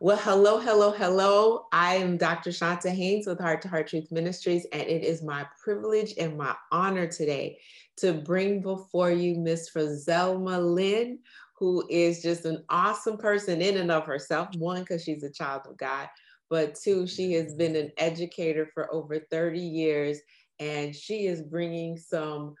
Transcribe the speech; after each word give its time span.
Well, 0.00 0.16
hello, 0.16 0.60
hello, 0.60 0.92
hello. 0.92 1.66
I 1.72 1.96
am 1.96 2.18
Dr. 2.18 2.50
Shante 2.50 2.88
Haynes 2.88 3.26
with 3.26 3.40
Heart 3.40 3.62
to 3.62 3.68
Heart 3.68 3.88
Truth 3.88 4.12
Ministries, 4.12 4.64
and 4.72 4.82
it 4.82 5.02
is 5.02 5.24
my 5.24 5.44
privilege 5.60 6.14
and 6.16 6.38
my 6.38 6.54
honor 6.70 7.08
today 7.08 7.58
to 7.96 8.12
bring 8.12 8.62
before 8.62 9.10
you 9.10 9.34
Miss 9.34 9.70
Frazelma 9.70 10.62
Lynn, 10.62 11.18
who 11.56 11.84
is 11.90 12.22
just 12.22 12.44
an 12.44 12.64
awesome 12.68 13.16
person 13.16 13.60
in 13.60 13.76
and 13.78 13.90
of 13.90 14.06
herself. 14.06 14.54
One, 14.56 14.82
because 14.82 15.02
she's 15.02 15.24
a 15.24 15.32
child 15.32 15.62
of 15.68 15.76
God, 15.76 16.08
but 16.48 16.76
two, 16.76 17.08
she 17.08 17.32
has 17.32 17.54
been 17.54 17.74
an 17.74 17.90
educator 17.98 18.70
for 18.72 18.94
over 18.94 19.18
30 19.18 19.58
years, 19.58 20.20
and 20.60 20.94
she 20.94 21.26
is 21.26 21.42
bringing 21.42 21.96
some 21.96 22.54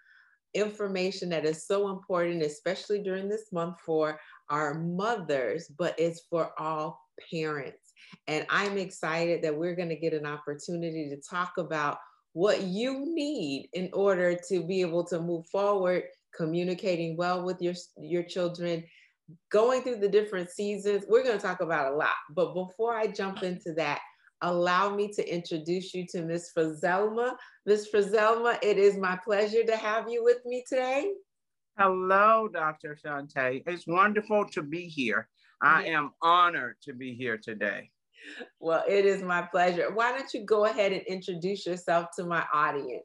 information 0.54 1.28
that 1.28 1.44
is 1.44 1.68
so 1.68 1.90
important, 1.90 2.42
especially 2.42 3.00
during 3.00 3.28
this 3.28 3.52
month 3.52 3.76
for 3.86 4.18
our 4.50 4.74
mothers, 4.74 5.68
but 5.78 5.94
it's 6.00 6.22
for 6.28 6.50
all 6.58 7.07
parents. 7.30 7.92
And 8.26 8.46
I'm 8.48 8.78
excited 8.78 9.42
that 9.42 9.56
we're 9.56 9.74
going 9.74 9.88
to 9.88 9.96
get 9.96 10.14
an 10.14 10.26
opportunity 10.26 11.08
to 11.10 11.16
talk 11.16 11.58
about 11.58 11.98
what 12.32 12.62
you 12.62 13.04
need 13.14 13.68
in 13.72 13.90
order 13.92 14.38
to 14.48 14.62
be 14.62 14.80
able 14.80 15.04
to 15.04 15.20
move 15.20 15.46
forward, 15.46 16.04
communicating 16.36 17.16
well 17.16 17.44
with 17.44 17.60
your, 17.60 17.74
your 17.98 18.22
children, 18.22 18.84
going 19.50 19.82
through 19.82 19.96
the 19.96 20.08
different 20.08 20.50
seasons. 20.50 21.04
We're 21.08 21.24
going 21.24 21.36
to 21.36 21.42
talk 21.44 21.60
about 21.60 21.92
a 21.92 21.96
lot. 21.96 22.14
But 22.34 22.54
before 22.54 22.94
I 22.94 23.08
jump 23.08 23.42
into 23.42 23.72
that, 23.74 24.00
allow 24.42 24.94
me 24.94 25.08
to 25.08 25.34
introduce 25.34 25.94
you 25.94 26.06
to 26.10 26.22
Miss 26.22 26.52
Frizelma. 26.56 27.34
Miss 27.66 27.90
Frizelma, 27.90 28.58
it 28.62 28.78
is 28.78 28.96
my 28.96 29.18
pleasure 29.24 29.64
to 29.64 29.76
have 29.76 30.08
you 30.08 30.22
with 30.22 30.38
me 30.44 30.64
today. 30.68 31.10
Hello, 31.78 32.48
Dr. 32.52 32.96
Shante. 33.04 33.62
It's 33.66 33.86
wonderful 33.86 34.46
to 34.46 34.62
be 34.62 34.88
here. 34.88 35.28
I 35.60 35.84
am 35.84 36.12
honored 36.22 36.76
to 36.82 36.92
be 36.92 37.14
here 37.14 37.36
today. 37.36 37.90
Well, 38.60 38.84
it 38.88 39.04
is 39.04 39.22
my 39.22 39.42
pleasure. 39.42 39.92
Why 39.92 40.12
don't 40.12 40.32
you 40.32 40.44
go 40.44 40.66
ahead 40.66 40.92
and 40.92 41.02
introduce 41.02 41.66
yourself 41.66 42.08
to 42.16 42.24
my 42.24 42.44
audience? 42.52 43.04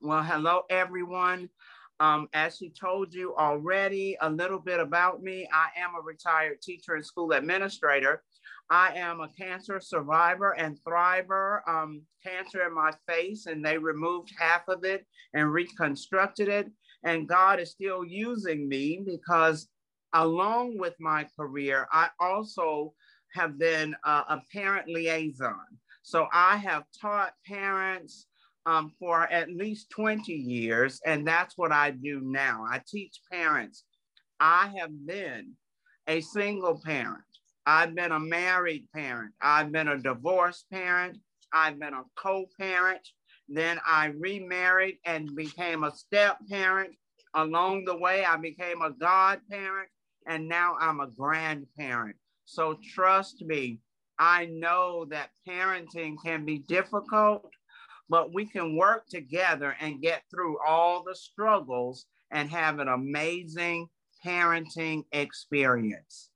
Well, 0.00 0.22
hello, 0.22 0.62
everyone. 0.70 1.48
Um, 1.98 2.28
as 2.34 2.58
she 2.58 2.70
told 2.70 3.14
you 3.14 3.34
already, 3.36 4.16
a 4.20 4.28
little 4.28 4.58
bit 4.58 4.80
about 4.80 5.22
me. 5.22 5.48
I 5.52 5.68
am 5.80 5.94
a 5.98 6.02
retired 6.02 6.60
teacher 6.60 6.94
and 6.94 7.06
school 7.06 7.32
administrator. 7.32 8.22
I 8.68 8.92
am 8.96 9.20
a 9.20 9.28
cancer 9.28 9.80
survivor 9.80 10.52
and 10.52 10.78
thriver. 10.86 11.60
Um, 11.66 12.02
cancer 12.24 12.66
in 12.66 12.74
my 12.74 12.92
face, 13.08 13.46
and 13.46 13.64
they 13.64 13.78
removed 13.78 14.32
half 14.36 14.68
of 14.68 14.84
it 14.84 15.06
and 15.32 15.52
reconstructed 15.52 16.48
it. 16.48 16.70
And 17.04 17.28
God 17.28 17.60
is 17.60 17.70
still 17.70 18.04
using 18.04 18.68
me 18.68 19.02
because 19.04 19.68
along 20.16 20.78
with 20.78 20.94
my 20.98 21.26
career, 21.38 21.86
I 21.92 22.08
also 22.18 22.94
have 23.34 23.58
been 23.58 23.94
a 24.04 24.40
parent 24.52 24.88
liaison. 24.88 25.66
So 26.02 26.26
I 26.32 26.56
have 26.56 26.84
taught 26.98 27.34
parents 27.46 28.26
um, 28.64 28.92
for 28.98 29.24
at 29.30 29.50
least 29.50 29.90
20 29.90 30.32
years, 30.32 31.00
and 31.04 31.26
that's 31.26 31.58
what 31.58 31.70
I 31.70 31.90
do 31.90 32.20
now. 32.24 32.64
I 32.68 32.80
teach 32.86 33.20
parents. 33.30 33.84
I 34.40 34.72
have 34.78 34.90
been 35.06 35.52
a 36.06 36.20
single 36.20 36.80
parent. 36.82 37.22
I've 37.66 37.94
been 37.94 38.12
a 38.12 38.20
married 38.20 38.86
parent. 38.94 39.34
I've 39.40 39.70
been 39.70 39.88
a 39.88 39.98
divorced 39.98 40.66
parent. 40.72 41.18
I've 41.52 41.78
been 41.78 41.94
a 41.94 42.04
co 42.16 42.46
parent. 42.58 43.06
Then 43.48 43.78
I 43.86 44.06
remarried 44.06 44.98
and 45.04 45.34
became 45.36 45.84
a 45.84 45.92
step 45.92 46.38
parent. 46.48 46.94
Along 47.34 47.84
the 47.84 47.96
way, 47.96 48.24
I 48.24 48.36
became 48.36 48.82
a 48.82 48.90
godparent 48.90 49.90
and 50.26 50.48
now 50.48 50.76
I'm 50.80 51.00
a 51.00 51.06
grandparent. 51.06 52.16
So 52.44 52.78
trust 52.94 53.42
me, 53.42 53.80
I 54.18 54.46
know 54.46 55.06
that 55.10 55.30
parenting 55.46 56.16
can 56.24 56.44
be 56.44 56.58
difficult, 56.58 57.50
but 58.08 58.32
we 58.32 58.46
can 58.46 58.76
work 58.76 59.06
together 59.08 59.76
and 59.80 60.00
get 60.00 60.22
through 60.30 60.58
all 60.66 61.02
the 61.04 61.14
struggles 61.14 62.06
and 62.30 62.50
have 62.50 62.78
an 62.78 62.88
amazing 62.88 63.88
parenting 64.24 65.04
experience. 65.12 66.30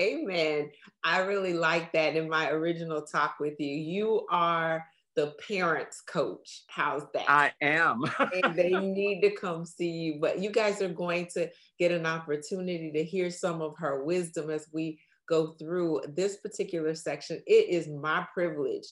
Amen. 0.00 0.70
I 1.04 1.20
really 1.20 1.54
like 1.54 1.92
that 1.92 2.16
in 2.16 2.28
my 2.28 2.50
original 2.50 3.02
talk 3.02 3.36
with 3.38 3.54
you. 3.58 3.68
You 3.68 4.26
are 4.30 4.84
the 5.16 5.34
parents 5.46 6.00
coach. 6.00 6.64
How's 6.68 7.04
that? 7.14 7.28
I 7.28 7.52
am. 7.60 8.04
and 8.42 8.56
they 8.56 8.70
need 8.70 9.20
to 9.22 9.30
come 9.30 9.64
see 9.64 9.90
you. 9.90 10.18
But 10.20 10.40
you 10.40 10.50
guys 10.50 10.82
are 10.82 10.88
going 10.88 11.28
to 11.34 11.48
get 11.78 11.92
an 11.92 12.06
opportunity 12.06 12.90
to 12.92 13.04
hear 13.04 13.30
some 13.30 13.62
of 13.62 13.74
her 13.78 14.04
wisdom 14.04 14.50
as 14.50 14.68
we 14.72 15.00
go 15.28 15.52
through 15.58 16.02
this 16.08 16.36
particular 16.38 16.94
section. 16.94 17.40
It 17.46 17.68
is 17.70 17.88
my 17.88 18.26
privilege 18.34 18.86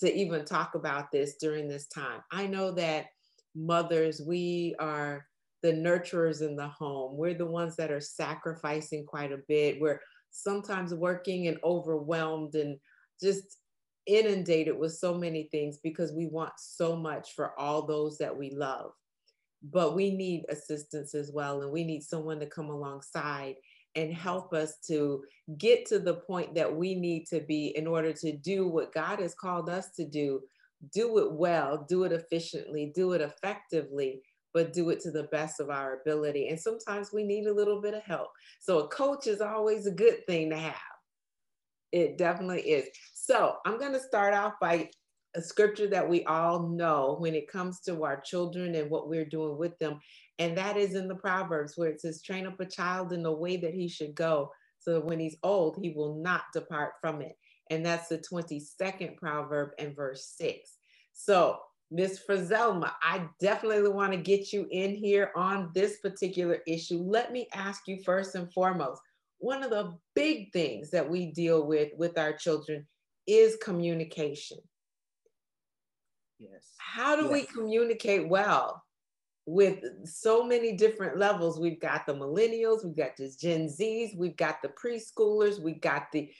to 0.00 0.12
even 0.14 0.44
talk 0.44 0.74
about 0.74 1.10
this 1.12 1.36
during 1.40 1.68
this 1.68 1.86
time. 1.86 2.20
I 2.32 2.46
know 2.46 2.72
that 2.72 3.06
mothers, 3.54 4.20
we 4.26 4.74
are 4.78 5.26
the 5.62 5.72
nurturers 5.72 6.42
in 6.42 6.56
the 6.56 6.68
home. 6.68 7.16
We're 7.16 7.34
the 7.34 7.46
ones 7.46 7.76
that 7.76 7.90
are 7.90 8.00
sacrificing 8.00 9.04
quite 9.06 9.32
a 9.32 9.40
bit. 9.48 9.80
We're 9.80 10.00
sometimes 10.30 10.94
working 10.94 11.48
and 11.48 11.58
overwhelmed 11.64 12.54
and 12.54 12.78
just 13.22 13.58
inundated 14.06 14.78
with 14.78 14.94
so 14.94 15.14
many 15.14 15.48
things 15.50 15.78
because 15.82 16.12
we 16.12 16.26
want 16.26 16.52
so 16.58 16.96
much 16.96 17.34
for 17.34 17.58
all 17.58 17.86
those 17.86 18.18
that 18.18 18.36
we 18.36 18.50
love. 18.50 18.92
But 19.62 19.94
we 19.96 20.10
need 20.10 20.44
assistance 20.48 21.14
as 21.14 21.32
well, 21.32 21.62
and 21.62 21.72
we 21.72 21.84
need 21.84 22.02
someone 22.02 22.38
to 22.40 22.46
come 22.46 22.70
alongside 22.70 23.56
and 23.96 24.12
help 24.12 24.52
us 24.52 24.74
to 24.86 25.24
get 25.58 25.86
to 25.86 25.98
the 25.98 26.14
point 26.14 26.54
that 26.54 26.74
we 26.74 26.94
need 26.94 27.26
to 27.26 27.40
be 27.40 27.68
in 27.76 27.86
order 27.86 28.12
to 28.12 28.36
do 28.36 28.68
what 28.68 28.92
God 28.92 29.20
has 29.20 29.34
called 29.34 29.70
us 29.70 29.90
to 29.96 30.04
do. 30.04 30.42
Do 30.92 31.18
it 31.18 31.32
well, 31.32 31.86
do 31.88 32.04
it 32.04 32.12
efficiently, 32.12 32.92
do 32.94 33.12
it 33.12 33.22
effectively, 33.22 34.20
but 34.52 34.74
do 34.74 34.90
it 34.90 35.00
to 35.00 35.10
the 35.10 35.24
best 35.24 35.60
of 35.60 35.70
our 35.70 36.00
ability. 36.00 36.48
And 36.48 36.60
sometimes 36.60 37.12
we 37.12 37.24
need 37.24 37.46
a 37.46 37.54
little 37.54 37.80
bit 37.80 37.94
of 37.94 38.02
help. 38.02 38.28
So 38.60 38.80
a 38.80 38.88
coach 38.88 39.26
is 39.26 39.40
always 39.40 39.86
a 39.86 39.90
good 39.90 40.26
thing 40.26 40.50
to 40.50 40.56
have. 40.56 40.74
It 41.92 42.18
definitely 42.18 42.62
is. 42.62 42.88
So 43.26 43.56
I'm 43.66 43.76
going 43.76 43.92
to 43.92 43.98
start 43.98 44.34
off 44.34 44.52
by 44.60 44.88
a 45.34 45.42
scripture 45.42 45.88
that 45.88 46.08
we 46.08 46.22
all 46.26 46.68
know 46.68 47.16
when 47.18 47.34
it 47.34 47.50
comes 47.50 47.80
to 47.80 48.04
our 48.04 48.20
children 48.20 48.76
and 48.76 48.88
what 48.88 49.08
we're 49.08 49.24
doing 49.24 49.58
with 49.58 49.76
them. 49.80 49.98
And 50.38 50.56
that 50.56 50.76
is 50.76 50.94
in 50.94 51.08
the 51.08 51.16
Proverbs 51.16 51.72
where 51.74 51.88
it 51.88 52.00
says, 52.00 52.22
train 52.22 52.46
up 52.46 52.60
a 52.60 52.64
child 52.64 53.12
in 53.12 53.24
the 53.24 53.32
way 53.32 53.56
that 53.56 53.74
he 53.74 53.88
should 53.88 54.14
go. 54.14 54.52
So 54.78 54.92
that 54.92 55.04
when 55.04 55.18
he's 55.18 55.38
old, 55.42 55.76
he 55.82 55.90
will 55.90 56.22
not 56.22 56.42
depart 56.54 56.92
from 57.00 57.20
it. 57.20 57.36
And 57.68 57.84
that's 57.84 58.06
the 58.06 58.18
22nd 58.18 59.16
proverb 59.16 59.70
and 59.80 59.96
verse 59.96 60.32
six. 60.38 60.76
So 61.12 61.58
Miss 61.90 62.20
Frazelma, 62.24 62.92
I 63.02 63.26
definitely 63.40 63.88
want 63.88 64.12
to 64.12 64.18
get 64.18 64.52
you 64.52 64.68
in 64.70 64.94
here 64.94 65.32
on 65.34 65.72
this 65.74 65.98
particular 65.98 66.60
issue. 66.68 66.98
Let 66.98 67.32
me 67.32 67.48
ask 67.52 67.88
you 67.88 67.98
first 68.04 68.36
and 68.36 68.52
foremost, 68.52 69.00
one 69.38 69.64
of 69.64 69.70
the 69.70 69.98
big 70.14 70.52
things 70.52 70.90
that 70.90 71.10
we 71.10 71.32
deal 71.32 71.66
with 71.66 71.88
with 71.98 72.18
our 72.18 72.32
children 72.32 72.86
is 73.26 73.56
communication. 73.62 74.58
Yes. 76.38 76.72
How 76.78 77.16
do 77.16 77.22
yes. 77.24 77.32
we 77.32 77.42
communicate 77.42 78.28
well 78.28 78.82
with 79.46 79.78
so 80.04 80.44
many 80.44 80.72
different 80.76 81.18
levels? 81.18 81.58
We've 81.58 81.80
got 81.80 82.06
the 82.06 82.14
millennials, 82.14 82.84
we've 82.84 82.96
got 82.96 83.16
the 83.16 83.32
Gen 83.40 83.68
Zs, 83.68 84.16
we've 84.16 84.36
got 84.36 84.62
the 84.62 84.68
preschoolers, 84.68 85.60
we've 85.60 85.80
got 85.80 86.12
the 86.12 86.30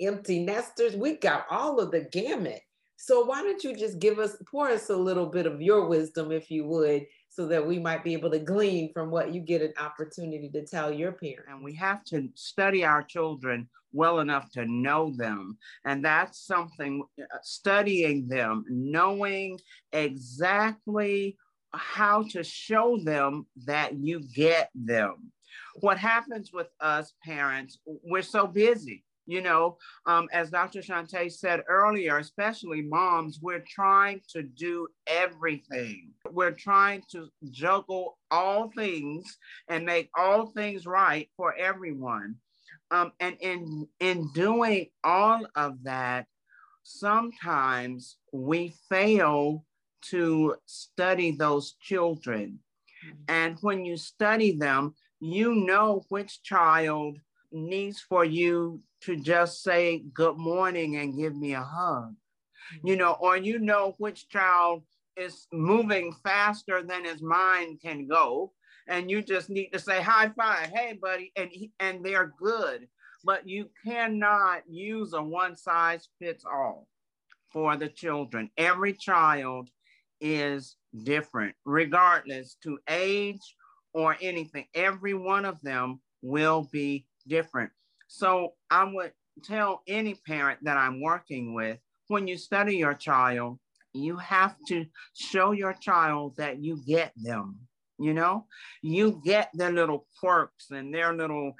empty 0.00 0.44
nesters, 0.44 0.96
we've 0.96 1.20
got 1.20 1.46
all 1.50 1.80
of 1.80 1.90
the 1.90 2.08
gamut. 2.12 2.60
So 2.96 3.24
why 3.24 3.42
don't 3.42 3.62
you 3.62 3.76
just 3.76 3.98
give 3.98 4.18
us, 4.18 4.36
pour 4.50 4.68
us 4.68 4.90
a 4.90 4.96
little 4.96 5.26
bit 5.26 5.46
of 5.46 5.60
your 5.60 5.86
wisdom, 5.86 6.32
if 6.32 6.50
you 6.50 6.66
would, 6.66 7.06
so 7.36 7.46
that 7.46 7.66
we 7.66 7.78
might 7.78 8.02
be 8.02 8.14
able 8.14 8.30
to 8.30 8.38
glean 8.38 8.90
from 8.94 9.10
what 9.10 9.34
you 9.34 9.42
get 9.42 9.60
an 9.60 9.74
opportunity 9.78 10.48
to 10.48 10.64
tell 10.64 10.90
your 10.90 11.12
parents. 11.12 11.44
And 11.50 11.62
we 11.62 11.74
have 11.74 12.02
to 12.04 12.30
study 12.34 12.82
our 12.82 13.02
children 13.02 13.68
well 13.92 14.20
enough 14.20 14.50
to 14.52 14.64
know 14.64 15.12
them. 15.14 15.58
And 15.84 16.02
that's 16.02 16.46
something, 16.46 17.04
uh, 17.20 17.24
studying 17.42 18.26
them, 18.26 18.64
knowing 18.70 19.58
exactly 19.92 21.36
how 21.74 22.22
to 22.30 22.42
show 22.42 22.98
them 23.04 23.46
that 23.66 23.98
you 23.98 24.22
get 24.34 24.70
them. 24.74 25.30
What 25.80 25.98
happens 25.98 26.54
with 26.54 26.68
us 26.80 27.12
parents, 27.22 27.78
we're 27.84 28.22
so 28.22 28.46
busy. 28.46 29.04
You 29.26 29.42
know, 29.42 29.76
um, 30.06 30.28
as 30.32 30.50
Dr. 30.50 30.80
Shante 30.80 31.32
said 31.32 31.64
earlier, 31.68 32.18
especially 32.18 32.82
moms, 32.82 33.40
we're 33.42 33.64
trying 33.68 34.20
to 34.28 34.42
do 34.42 34.86
everything. 35.08 36.12
We're 36.30 36.52
trying 36.52 37.02
to 37.10 37.28
juggle 37.50 38.18
all 38.30 38.70
things 38.76 39.36
and 39.68 39.84
make 39.84 40.10
all 40.16 40.46
things 40.46 40.86
right 40.86 41.28
for 41.36 41.56
everyone. 41.56 42.36
Um, 42.92 43.12
and 43.18 43.36
in 43.40 43.88
in 43.98 44.30
doing 44.32 44.86
all 45.02 45.44
of 45.56 45.82
that, 45.82 46.26
sometimes 46.84 48.16
we 48.32 48.74
fail 48.88 49.64
to 50.02 50.54
study 50.66 51.32
those 51.32 51.74
children. 51.80 52.60
And 53.28 53.58
when 53.60 53.84
you 53.84 53.96
study 53.96 54.52
them, 54.52 54.94
you 55.20 55.54
know 55.54 56.04
which 56.08 56.42
child 56.42 57.18
needs 57.52 58.00
for 58.00 58.24
you 58.24 58.80
to 59.06 59.16
just 59.16 59.62
say 59.62 60.04
good 60.12 60.36
morning 60.36 60.96
and 60.96 61.16
give 61.16 61.34
me 61.34 61.54
a 61.54 61.62
hug. 61.62 62.14
You 62.84 62.92
mm-hmm. 62.92 63.00
know, 63.00 63.16
or 63.20 63.36
you 63.36 63.58
know 63.58 63.94
which 63.98 64.28
child 64.28 64.82
is 65.16 65.46
moving 65.52 66.12
faster 66.24 66.82
than 66.82 67.04
his 67.04 67.22
mind 67.22 67.80
can 67.80 68.06
go 68.06 68.52
and 68.86 69.10
you 69.10 69.22
just 69.22 69.48
need 69.48 69.70
to 69.70 69.78
say 69.78 70.02
high 70.02 70.30
five 70.36 70.68
hey 70.74 70.92
buddy 71.00 71.32
and 71.36 71.48
he, 71.50 71.72
and 71.80 72.04
they're 72.04 72.34
good 72.38 72.86
but 73.24 73.48
you 73.48 73.68
cannot 73.84 74.62
use 74.68 75.14
a 75.14 75.22
one 75.22 75.56
size 75.56 76.08
fits 76.20 76.44
all 76.44 76.86
for 77.52 77.76
the 77.76 77.88
children. 77.88 78.50
Every 78.56 78.92
child 78.92 79.68
is 80.20 80.76
different, 81.04 81.54
regardless 81.64 82.56
to 82.62 82.78
age 82.88 83.56
or 83.92 84.16
anything. 84.20 84.66
Every 84.74 85.14
one 85.14 85.44
of 85.44 85.60
them 85.62 86.00
will 86.22 86.68
be 86.70 87.06
different. 87.26 87.70
So 88.16 88.54
I 88.70 88.84
would 88.84 89.12
tell 89.44 89.82
any 89.86 90.14
parent 90.14 90.60
that 90.62 90.78
I'm 90.78 91.02
working 91.02 91.52
with 91.52 91.78
when 92.08 92.26
you 92.26 92.38
study 92.38 92.78
your 92.78 92.94
child, 92.94 93.58
you 93.92 94.16
have 94.16 94.56
to 94.68 94.86
show 95.12 95.52
your 95.52 95.74
child 95.74 96.36
that 96.38 96.58
you 96.58 96.80
get 96.86 97.12
them. 97.14 97.58
You 97.98 98.14
know, 98.14 98.46
you 98.80 99.20
get 99.22 99.50
their 99.52 99.70
little 99.70 100.06
quirks 100.18 100.70
and 100.70 100.94
their 100.94 101.12
little 101.12 101.52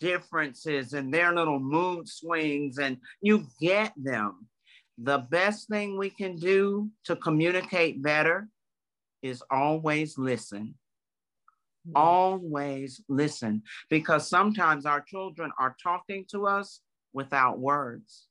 differences 0.00 0.94
and 0.94 1.14
their 1.14 1.32
little 1.32 1.60
mood 1.60 2.08
swings, 2.08 2.78
and 2.78 2.96
you 3.20 3.46
get 3.60 3.92
them. 3.96 4.48
The 4.98 5.18
best 5.18 5.68
thing 5.68 5.96
we 5.96 6.10
can 6.10 6.34
do 6.34 6.90
to 7.04 7.14
communicate 7.14 8.02
better 8.02 8.48
is 9.22 9.44
always 9.48 10.18
listen. 10.18 10.74
Always 11.94 13.02
listen, 13.08 13.62
because 13.90 14.28
sometimes 14.28 14.86
our 14.86 15.00
children 15.00 15.52
are 15.58 15.76
talking 15.82 16.24
to 16.30 16.46
us 16.46 16.80
without 17.12 17.58
words. 17.58 18.26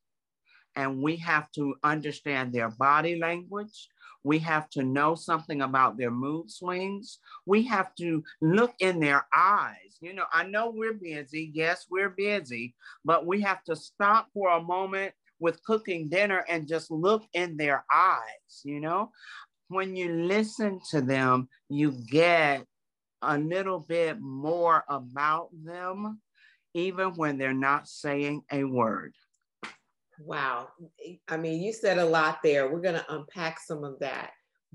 And 0.76 1.04
we 1.04 1.18
have 1.18 1.52
to 1.52 1.76
understand 1.84 2.52
their 2.52 2.70
body 2.70 3.20
language. 3.20 3.90
We 4.24 4.40
have 4.40 4.70
to 4.72 4.84
know 4.84 5.16
something 5.16 5.62
about 5.62 5.98
their 5.98 6.10
mood 6.10 6.50
swings. 6.50 7.20
We 7.46 7.64
have 7.64 7.94
to 7.96 8.24
look 8.42 8.74
in 8.80 9.00
their 9.00 9.28
eyes. 9.36 9.98
You 10.02 10.14
know, 10.14 10.26
I 10.32 10.46
know 10.46 10.72
we're 10.74 10.94
busy. 10.94 11.52
Yes, 11.54 11.86
we're 11.92 12.10
busy, 12.10 12.74
but 13.06 13.28
we 13.28 13.42
have 13.42 13.64
to 13.66 13.76
stop 13.76 14.30
for 14.34 14.50
a 14.50 14.62
moment 14.62 15.14
with 15.40 15.64
cooking 15.64 16.08
dinner 16.10 16.46
and 16.50 16.68
just 16.68 16.90
look 16.90 17.24
in 17.34 17.58
their 17.58 17.86
eyes. 17.94 18.62
You 18.64 18.80
know, 18.80 19.12
when 19.68 19.96
you 19.96 20.12
listen 20.12 20.80
to 20.90 21.02
them, 21.02 21.50
you 21.70 21.92
get 22.10 22.66
a 23.24 23.38
little 23.38 23.80
bit 23.80 24.20
more 24.20 24.84
about 24.88 25.50
them, 25.64 26.20
even 26.74 27.10
when 27.16 27.38
they're 27.38 27.54
not 27.54 27.88
saying 27.88 28.44
a 28.52 28.64
word. 28.64 29.16
Wow. 30.20 30.70
I 31.28 31.38
mean, 31.38 31.62
you 31.62 31.74
said 31.74 31.98
a 31.98 32.06
lot 32.06 32.40
there. 32.44 32.72
We're 32.72 32.82
going 32.82 32.96
to 32.96 33.14
unpack 33.14 33.60
some 33.60 33.84
of 33.84 34.00
that. 34.00 34.32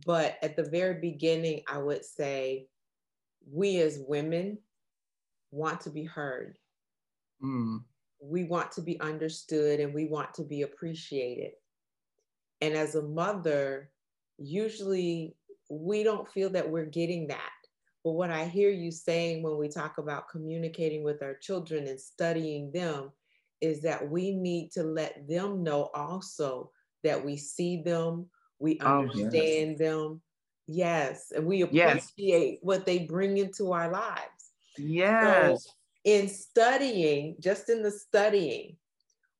But 0.06 0.37
at 0.43 0.56
the 0.56 0.65
very 0.65 1.00
beginning, 1.00 1.62
I 1.69 1.79
would 1.79 2.05
say 2.05 2.67
we 3.50 3.79
as 3.81 4.00
women 4.06 4.59
want 5.50 5.81
to 5.83 5.91
be 5.91 6.05
heard. 6.05 6.59
Mm. 7.43 7.83
We 8.21 8.45
want 8.45 8.73
to 8.73 8.81
be 8.81 9.00
understood 9.00 9.81
and 9.81 9.95
we 9.95 10.06
want 10.06 10.35
to 10.35 10.45
be 10.45 10.62
appreciated. 10.62 11.53
And 12.61 12.75
as 12.75 12.95
a 12.95 13.03
mother, 13.03 13.91
usually 14.39 15.37
we 15.71 16.03
don't 16.03 16.29
feel 16.29 16.50
that 16.50 16.69
we're 16.69 16.85
getting 16.85 17.29
that. 17.29 17.50
But 18.09 18.15
what 18.15 18.31
I 18.31 18.47
hear 18.47 18.71
you 18.71 18.91
saying 18.91 19.43
when 19.43 19.59
we 19.59 19.69
talk 19.69 19.99
about 19.99 20.31
communicating 20.31 21.05
with 21.05 21.23
our 21.23 21.35
children 21.35 21.87
and 21.87 22.01
studying 22.01 22.73
them 22.73 23.13
is 23.61 23.83
that 23.83 24.09
we 24.09 24.33
need 24.33 24.71
to 24.73 24.83
let 24.83 25.29
them 25.29 25.63
know 25.63 25.91
also 25.93 26.71
that 27.05 27.23
we 27.23 27.37
see 27.37 27.83
them, 27.83 28.25
we 28.59 28.79
understand 28.79 29.29
oh, 29.35 29.45
yes. 29.69 29.79
them. 29.79 30.23
Yes, 30.67 31.33
and 31.37 31.45
we 31.45 31.61
appreciate 31.61 32.09
yes. 32.17 32.59
what 32.63 32.87
they 32.87 33.01
bring 33.01 33.37
into 33.37 33.73
our 33.73 33.93
lives. 33.93 34.53
Yes. 34.79 35.65
So 35.65 35.71
in 36.05 36.29
studying, 36.29 37.37
just 37.41 37.69
in 37.69 37.83
the 37.83 37.91
studying, 37.91 38.79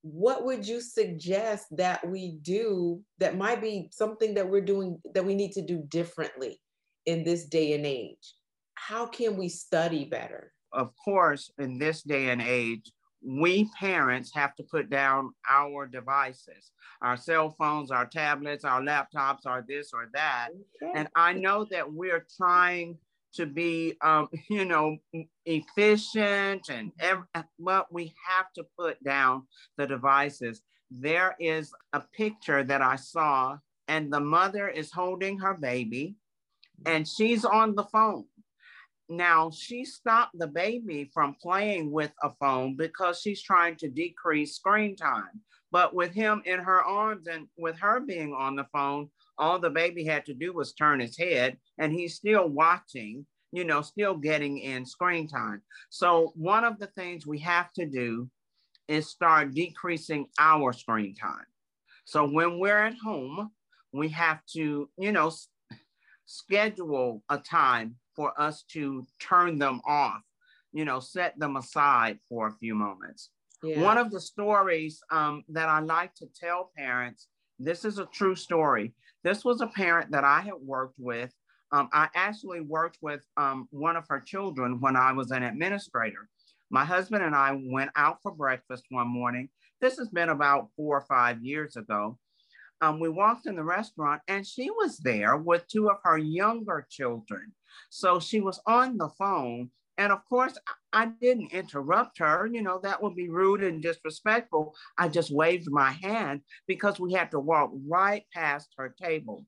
what 0.03 0.44
would 0.44 0.69
you 0.69 0.82
suggest 0.82 1.75
that 1.79 2.06
we 2.06 2.32
do 2.43 3.00
that 3.17 3.38
might 3.38 3.62
be 3.62 3.88
something 3.93 4.35
that 4.35 4.50
we're 4.50 4.61
doing 4.61 5.00
that 5.15 5.25
we 5.25 5.35
need 5.35 5.53
to 5.53 5.62
do 5.62 5.82
differently 5.88 6.61
in 7.06 7.25
this 7.25 7.47
day 7.47 7.73
and 7.73 7.87
age? 7.87 8.35
How 8.78 9.06
can 9.06 9.36
we 9.36 9.48
study 9.48 10.04
better? 10.04 10.52
Of 10.72 10.92
course, 11.04 11.50
in 11.58 11.78
this 11.78 12.02
day 12.02 12.30
and 12.30 12.40
age, 12.40 12.92
we 13.22 13.69
parents 13.78 14.32
have 14.34 14.54
to 14.56 14.62
put 14.62 14.88
down 14.88 15.32
our 15.50 15.86
devices, 15.86 16.70
our 17.02 17.16
cell 17.16 17.50
phones, 17.58 17.90
our 17.90 18.06
tablets, 18.06 18.64
our 18.64 18.80
laptops, 18.80 19.46
our 19.46 19.64
this 19.66 19.90
or 19.92 20.08
that. 20.14 20.50
Okay. 20.82 20.92
And 20.94 21.08
I 21.16 21.32
know 21.32 21.66
that 21.70 21.92
we're 21.92 22.26
trying 22.36 22.96
to 23.34 23.46
be, 23.46 23.94
um, 24.00 24.28
you 24.48 24.64
know, 24.64 24.96
efficient 25.44 26.69
and 26.70 26.92
every, 27.00 27.24
but 27.58 27.92
we 27.92 28.14
have 28.28 28.52
to 28.54 28.64
put 28.78 29.02
down 29.02 29.42
the 29.76 29.86
devices. 29.86 30.62
There 30.90 31.34
is 31.40 31.72
a 31.92 32.00
picture 32.16 32.62
that 32.62 32.81
I 32.81 32.96
saw, 32.96 33.58
and 33.88 34.12
the 34.12 34.20
mother 34.20 34.69
is 34.69 34.92
holding 34.92 35.38
her 35.40 35.54
baby, 35.54 36.14
and 36.86 37.06
she's 37.06 37.44
on 37.44 37.74
the 37.74 37.84
phone. 37.84 38.24
Now, 39.08 39.50
she 39.50 39.84
stopped 39.84 40.38
the 40.38 40.46
baby 40.46 41.10
from 41.15 41.34
playing 41.41 41.91
with 41.91 42.12
a 42.22 42.31
phone 42.38 42.77
because 42.77 43.20
she's 43.20 43.43
trying 43.43 43.77
to 43.77 43.88
decrease 43.88 44.56
screen 44.56 44.96
time. 44.96 45.41
But 45.70 45.94
with 45.94 46.12
him 46.12 46.43
in 46.44 46.60
her 46.60 46.82
arms 46.82 47.27
and 47.27 47.46
with 47.56 47.79
her 47.79 48.00
being 48.00 48.34
on 48.34 48.56
the 48.56 48.67
phone, 48.72 49.08
all 49.38 49.58
the 49.58 49.70
baby 49.70 50.05
had 50.05 50.27
to 50.27 50.34
do 50.34 50.53
was 50.53 50.72
turn 50.72 51.00
his 51.00 51.17
head 51.17 51.56
and 51.79 51.93
he's 51.93 52.17
still 52.17 52.48
watching, 52.48 53.27
you 53.53 53.65
know, 53.65 53.81
still 53.81 54.15
getting 54.15 54.58
in 54.58 54.84
screen 54.84 55.27
time. 55.27 55.62
So, 55.88 56.32
one 56.34 56.65
of 56.65 56.79
the 56.79 56.88
things 56.88 57.27
we 57.27 57.38
have 57.41 57.72
to 57.74 57.86
do 57.86 58.29
is 58.88 59.08
start 59.08 59.55
decreasing 59.55 60.27
our 60.38 60.72
screen 60.72 61.15
time. 61.15 61.46
So, 62.05 62.29
when 62.29 62.58
we're 62.58 62.84
at 62.84 62.96
home, 63.03 63.50
we 63.93 64.08
have 64.10 64.41
to, 64.55 64.91
you 64.98 65.12
know, 65.12 65.32
schedule 66.27 67.22
a 67.31 67.38
time 67.38 67.96
for 68.19 68.39
us 68.39 68.65
to 68.72 69.06
turn 69.20 69.60
them 69.60 69.81
off, 69.87 70.20
you 70.72 70.84
know, 70.84 70.98
set 70.98 71.39
them 71.39 71.55
aside 71.56 72.19
for 72.29 72.48
a 72.48 72.56
few 72.56 72.75
moments. 72.75 73.31
Yeah. 73.63 73.81
One 73.81 73.96
of 73.96 74.10
the 74.10 74.20
stories 74.20 75.01
um, 75.13 75.44
that 75.51 75.69
I 75.69 75.79
like 75.79 76.15
to 76.17 76.27
tell 76.34 76.72
parents, 76.77 77.29
this 77.60 77.84
is 77.84 77.98
a 77.98 78.06
true 78.06 78.34
story. 78.34 78.93
This 79.22 79.44
was 79.44 79.60
a 79.60 79.69
parent 79.69 80.10
that 80.10 80.25
I 80.25 80.41
had 80.41 80.55
worked 80.60 80.96
with. 80.98 81.32
Um, 81.70 81.89
I 81.93 82.08
actually 82.17 82.60
worked 82.60 82.98
with 83.03 83.20
um, 83.37 83.69
one 83.70 83.94
of 83.94 84.05
her 84.08 84.20
children 84.20 84.81
when 84.81 84.96
I 84.96 85.13
was 85.13 85.31
an 85.31 85.44
administrator. 85.44 86.29
My 86.70 86.84
husband 86.84 87.22
and 87.22 87.37
I 87.37 87.56
went 87.63 87.93
out 87.94 88.19
for 88.20 88.32
breakfast 88.32 88.82
one 88.91 89.08
morning. 89.08 89.48
This 89.81 89.96
has 89.98 90.08
been 90.08 90.31
about 90.31 90.70
four 90.77 90.98
or 90.98 91.06
five 91.08 91.41
years 91.41 91.77
ago. 91.77 92.19
Um, 92.81 92.98
we 92.98 93.08
walked 93.08 93.46
in 93.46 93.55
the 93.55 93.63
restaurant 93.63 94.22
and 94.27 94.44
she 94.44 94.70
was 94.70 94.98
there 94.98 95.37
with 95.37 95.69
two 95.69 95.89
of 95.89 95.98
her 96.03 96.19
younger 96.19 96.84
children. 96.91 97.53
So 97.91 98.20
she 98.20 98.41
was 98.41 98.60
on 98.67 98.96
the 98.98 99.08
phone. 99.19 99.70
And 99.96 100.13
of 100.13 100.25
course, 100.29 100.56
I 100.93 101.06
didn't 101.20 101.53
interrupt 101.53 102.19
her. 102.19 102.46
You 102.46 102.63
know, 102.63 102.79
that 102.82 103.03
would 103.03 103.17
be 103.17 103.29
rude 103.29 103.65
and 103.65 103.82
disrespectful. 103.82 104.75
I 104.96 105.08
just 105.08 105.32
waved 105.32 105.69
my 105.70 105.91
hand 105.91 106.43
because 106.69 107.01
we 107.01 107.13
had 107.13 107.32
to 107.32 107.41
walk 107.41 107.72
right 107.89 108.22
past 108.32 108.69
her 108.77 108.94
table. 109.03 109.44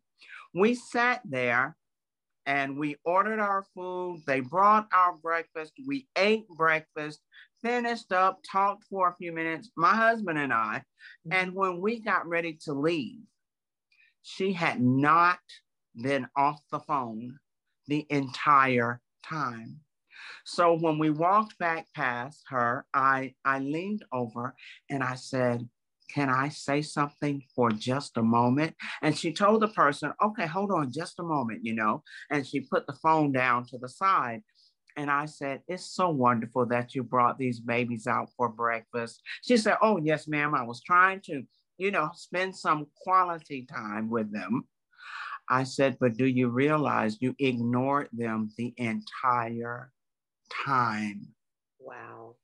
We 0.53 0.75
sat 0.75 1.21
there 1.25 1.77
and 2.47 2.77
we 2.77 2.97
ordered 3.05 3.39
our 3.39 3.65
food. 3.75 4.23
They 4.27 4.41
brought 4.41 4.89
our 4.93 5.15
breakfast. 5.15 5.73
We 5.87 6.09
ate 6.17 6.49
breakfast, 6.49 7.21
finished 7.63 8.11
up, 8.11 8.41
talked 8.51 8.85
for 8.91 9.09
a 9.09 9.17
few 9.17 9.33
minutes, 9.33 9.71
my 9.77 9.95
husband 9.95 10.39
and 10.39 10.53
I. 10.53 10.83
Mm-hmm. 11.29 11.33
And 11.33 11.55
when 11.55 11.81
we 11.81 12.01
got 12.01 12.27
ready 12.27 12.59
to 12.65 12.73
leave, 12.73 13.21
she 14.23 14.53
had 14.53 14.81
not 14.81 15.39
been 15.95 16.27
off 16.37 16.61
the 16.71 16.81
phone 16.81 17.39
the 17.91 18.07
entire 18.09 19.03
time. 19.29 19.81
So 20.47 20.79
when 20.79 20.99
we 20.99 21.11
walked 21.11 21.59
back 21.59 21.87
past 21.95 22.45
her, 22.49 22.87
I, 22.95 23.35
I 23.45 23.59
leaned 23.59 24.05
over 24.13 24.55
and 24.89 25.03
I 25.03 25.17
said, 25.17 25.69
Can 26.15 26.31
I 26.31 26.49
say 26.49 26.83
something 26.83 27.43
for 27.55 27.71
just 27.71 28.17
a 28.17 28.23
moment? 28.23 28.75
And 29.03 29.17
she 29.17 29.33
told 29.33 29.61
the 29.61 29.69
person, 29.69 30.13
Okay, 30.23 30.47
hold 30.47 30.71
on 30.71 30.93
just 30.93 31.19
a 31.19 31.25
moment, 31.25 31.65
you 31.65 31.75
know. 31.75 32.03
And 32.31 32.47
she 32.47 32.61
put 32.61 32.87
the 32.87 32.95
phone 32.95 33.33
down 33.33 33.67
to 33.67 33.79
the 33.79 33.89
side. 33.89 34.43
And 34.97 35.11
I 35.11 35.27
said, 35.27 35.63
It's 35.67 35.95
so 35.95 36.11
wonderful 36.11 36.67
that 36.67 36.95
you 36.95 37.03
brought 37.03 37.39
these 37.39 37.61
babies 37.61 38.07
out 38.07 38.31
for 38.37 38.49
breakfast. 38.49 39.21
She 39.43 39.57
said, 39.57 39.77
Oh, 39.83 39.99
yes, 39.99 40.29
ma'am. 40.29 40.55
I 40.55 40.63
was 40.63 40.81
trying 40.81 41.21
to, 41.23 41.43
you 41.77 41.91
know, 41.91 42.11
spend 42.15 42.57
some 42.57 42.87
quality 43.03 43.67
time 43.67 44.09
with 44.09 44.33
them. 44.33 44.65
I 45.51 45.65
said, 45.65 45.99
But 46.01 46.17
do 46.17 46.27
you 46.27 46.49
realize 46.49 47.19
you 47.21 47.35
ignored 47.39 48.09
them 48.13 48.51
the 48.57 48.73
entire 48.79 49.93
time. 50.51 51.29
Wow. 51.79 52.37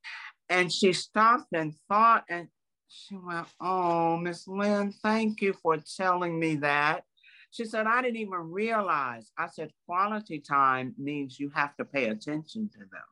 And 0.48 0.72
she 0.72 0.92
stopped 0.92 1.52
and 1.52 1.74
thought, 1.88 2.24
and 2.28 2.48
she 2.88 3.16
went, 3.16 3.46
Oh, 3.60 4.16
Miss 4.16 4.46
Lynn, 4.46 4.92
thank 5.02 5.40
you 5.40 5.54
for 5.54 5.76
telling 5.96 6.38
me 6.38 6.56
that. 6.56 7.02
She 7.50 7.64
said, 7.64 7.86
I 7.86 8.02
didn't 8.02 8.18
even 8.18 8.50
realize. 8.52 9.30
I 9.38 9.46
said, 9.48 9.70
quality 9.86 10.40
time 10.40 10.94
means 10.98 11.40
you 11.40 11.50
have 11.54 11.74
to 11.76 11.84
pay 11.84 12.08
attention 12.08 12.68
to 12.72 12.78
them. 12.78 13.06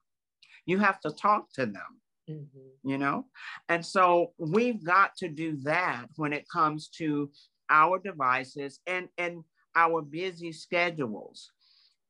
You 0.66 0.78
have 0.80 1.00
to 1.00 1.10
talk 1.10 1.52
to 1.54 1.66
them, 1.66 2.00
mm-hmm. 2.28 2.88
you 2.88 2.98
know? 2.98 3.26
And 3.68 3.84
so 3.84 4.32
we've 4.36 4.84
got 4.84 5.16
to 5.18 5.28
do 5.28 5.56
that 5.62 6.06
when 6.16 6.32
it 6.32 6.48
comes 6.52 6.88
to 6.98 7.30
our 7.70 7.98
devices 7.98 8.80
and, 8.86 9.08
and 9.16 9.44
our 9.76 10.02
busy 10.02 10.52
schedules. 10.52 11.50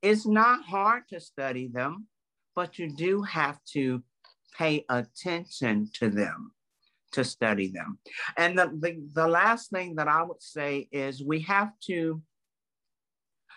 It's 0.02 0.26
not 0.26 0.64
hard 0.64 1.04
to 1.10 1.20
study 1.20 1.68
them 1.72 2.08
but 2.54 2.78
you 2.78 2.88
do 2.88 3.22
have 3.22 3.58
to 3.72 4.02
pay 4.56 4.84
attention 4.88 5.90
to 5.94 6.08
them 6.08 6.52
to 7.12 7.24
study 7.24 7.68
them. 7.68 7.98
And 8.36 8.58
the, 8.58 8.70
the, 8.80 9.02
the, 9.12 9.28
last 9.28 9.70
thing 9.70 9.96
that 9.96 10.08
I 10.08 10.22
would 10.22 10.42
say 10.42 10.88
is 10.90 11.22
we 11.22 11.40
have 11.42 11.70
to 11.86 12.20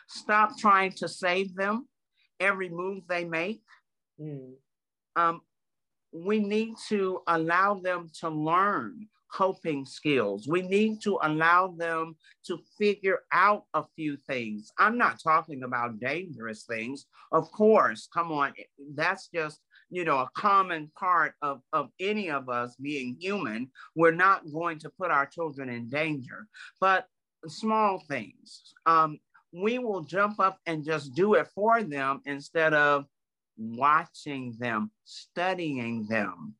stop 0.07 0.57
trying 0.57 0.91
to 0.93 1.07
save 1.07 1.55
them 1.55 1.87
every 2.39 2.69
move 2.69 3.03
they 3.07 3.25
make. 3.25 3.61
Mm. 4.21 4.53
Um, 5.15 5.41
we 6.11 6.39
need 6.39 6.75
to 6.89 7.21
allow 7.27 7.79
them 7.79 8.09
to 8.21 8.29
learn 8.29 9.07
coping 9.31 9.85
skills. 9.85 10.47
We 10.47 10.61
need 10.61 11.01
to 11.03 11.19
allow 11.21 11.67
them 11.77 12.15
to 12.45 12.59
figure 12.77 13.19
out 13.31 13.63
a 13.73 13.83
few 13.95 14.17
things. 14.17 14.71
I'm 14.77 14.97
not 14.97 15.21
talking 15.21 15.63
about 15.63 15.99
dangerous 15.99 16.63
things. 16.63 17.05
Of 17.31 17.51
course, 17.51 18.07
come 18.13 18.31
on, 18.31 18.53
that's 18.95 19.29
just 19.33 19.59
you 19.89 20.03
know 20.03 20.19
a 20.19 20.29
common 20.35 20.91
part 20.97 21.33
of, 21.41 21.61
of 21.73 21.89
any 21.99 22.29
of 22.29 22.49
us 22.49 22.75
being 22.75 23.15
human 23.19 23.69
we're 23.95 24.11
not 24.11 24.41
going 24.51 24.79
to 24.79 24.89
put 24.89 25.11
our 25.11 25.25
children 25.25 25.69
in 25.69 25.87
danger 25.87 26.47
but 26.79 27.05
small 27.47 28.03
things 28.07 28.73
um, 28.85 29.17
we 29.53 29.79
will 29.79 30.01
jump 30.01 30.39
up 30.39 30.59
and 30.65 30.83
just 30.83 31.13
do 31.15 31.35
it 31.35 31.47
for 31.55 31.83
them 31.83 32.21
instead 32.25 32.73
of 32.73 33.05
watching 33.57 34.55
them 34.59 34.91
studying 35.05 36.05
them 36.07 36.53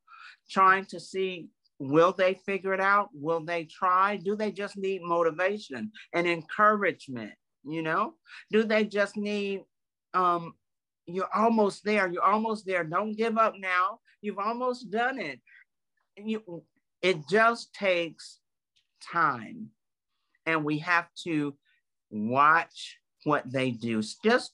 trying 0.50 0.86
to 0.86 1.00
see 1.00 1.48
Will 1.80 2.12
they 2.12 2.34
figure 2.46 2.74
it 2.74 2.80
out? 2.80 3.10
Will 3.14 3.42
they 3.42 3.66
try? 3.66 4.18
Do 4.18 4.36
they 4.36 4.52
just 4.52 4.78
need 4.78 5.02
motivation 5.04 5.92
and 6.14 6.28
encouragement? 6.28 7.34
You 7.64 7.82
know, 7.82 8.14
do 8.52 8.64
they 8.64 8.86
just 8.86 9.18
need, 9.18 9.64
um, 10.14 10.54
you're 11.06 11.30
almost 11.34 11.84
there, 11.84 12.12
you're 12.12 12.24
almost 12.24 12.66
there. 12.66 12.84
Don't 12.84 13.18
give 13.18 13.38
up 13.38 13.56
now. 13.58 14.00
You've 14.22 14.40
almost 14.40 14.90
done 14.90 15.20
it. 15.20 15.40
You, 16.16 16.64
it 17.02 17.28
just 17.30 17.74
takes 17.74 18.40
time. 19.12 19.70
And 20.46 20.64
we 20.64 20.80
have 20.80 21.08
to 21.26 21.56
watch 22.10 22.98
what 23.26 23.52
they 23.52 23.72
do. 23.72 24.02
Just 24.24 24.54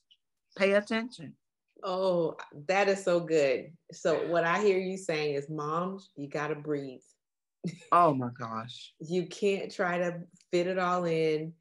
pay 0.56 0.72
attention. 0.72 1.34
Oh, 1.82 2.36
that 2.66 2.88
is 2.88 3.04
so 3.04 3.20
good. 3.20 3.70
So, 3.92 4.26
what 4.28 4.44
I 4.44 4.60
hear 4.60 4.78
you 4.78 4.96
saying 4.96 5.34
is, 5.34 5.50
moms, 5.50 6.10
you 6.16 6.28
got 6.28 6.48
to 6.48 6.54
breathe. 6.54 7.00
Oh 7.92 8.14
my 8.14 8.30
gosh. 8.38 8.92
you 9.00 9.26
can't 9.26 9.72
try 9.72 9.98
to 9.98 10.20
fit 10.50 10.66
it 10.66 10.78
all 10.78 11.04
in, 11.04 11.52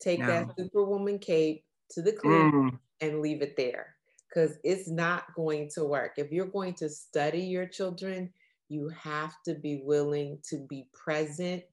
take 0.00 0.20
no. 0.20 0.26
that 0.26 0.48
superwoman 0.58 1.18
cape 1.18 1.64
to 1.90 2.02
the 2.02 2.12
clinic 2.12 2.54
mm. 2.54 2.78
and 3.00 3.20
leave 3.20 3.42
it 3.42 3.56
there 3.56 3.96
because 4.28 4.58
it's 4.64 4.88
not 4.88 5.34
going 5.34 5.70
to 5.74 5.84
work. 5.84 6.12
If 6.16 6.32
you're 6.32 6.46
going 6.46 6.74
to 6.74 6.88
study 6.88 7.40
your 7.40 7.66
children, 7.66 8.30
you 8.68 8.90
have 9.00 9.34
to 9.44 9.54
be 9.54 9.82
willing 9.84 10.38
to 10.50 10.58
be 10.68 10.88
present 10.92 11.64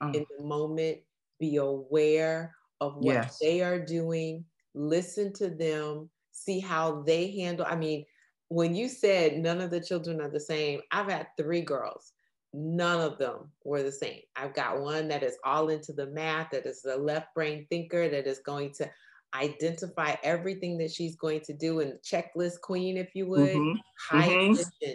oh. 0.00 0.10
in 0.12 0.26
the 0.36 0.44
moment, 0.44 0.98
be 1.38 1.56
aware 1.56 2.54
of 2.80 2.96
what 2.96 3.14
yes. 3.14 3.38
they 3.40 3.60
are 3.60 3.78
doing, 3.78 4.44
listen 4.74 5.32
to 5.34 5.48
them, 5.48 6.08
see 6.32 6.60
how 6.60 7.02
they 7.02 7.30
handle. 7.30 7.66
I 7.68 7.76
mean, 7.76 8.04
when 8.48 8.74
you 8.74 8.88
said 8.88 9.38
none 9.38 9.60
of 9.60 9.70
the 9.70 9.80
children 9.80 10.20
are 10.20 10.30
the 10.30 10.40
same, 10.40 10.80
I've 10.90 11.10
had 11.10 11.28
three 11.36 11.62
girls 11.62 12.12
none 12.52 13.00
of 13.00 13.18
them 13.18 13.50
were 13.64 13.82
the 13.82 13.92
same. 13.92 14.20
I've 14.36 14.54
got 14.54 14.80
one 14.80 15.08
that 15.08 15.22
is 15.22 15.36
all 15.44 15.68
into 15.68 15.92
the 15.92 16.06
math, 16.08 16.50
that 16.50 16.66
is 16.66 16.84
a 16.84 16.96
left 16.96 17.34
brain 17.34 17.66
thinker, 17.70 18.08
that 18.08 18.26
is 18.26 18.40
going 18.40 18.72
to 18.74 18.90
identify 19.34 20.16
everything 20.22 20.76
that 20.78 20.90
she's 20.90 21.16
going 21.16 21.40
to 21.42 21.52
do 21.52 21.80
and 21.80 21.94
checklist 22.02 22.60
queen, 22.62 22.96
if 22.96 23.14
you 23.14 23.26
would, 23.26 23.54
mm-hmm. 23.54 23.78
high 23.98 24.28
mm-hmm. 24.28 24.92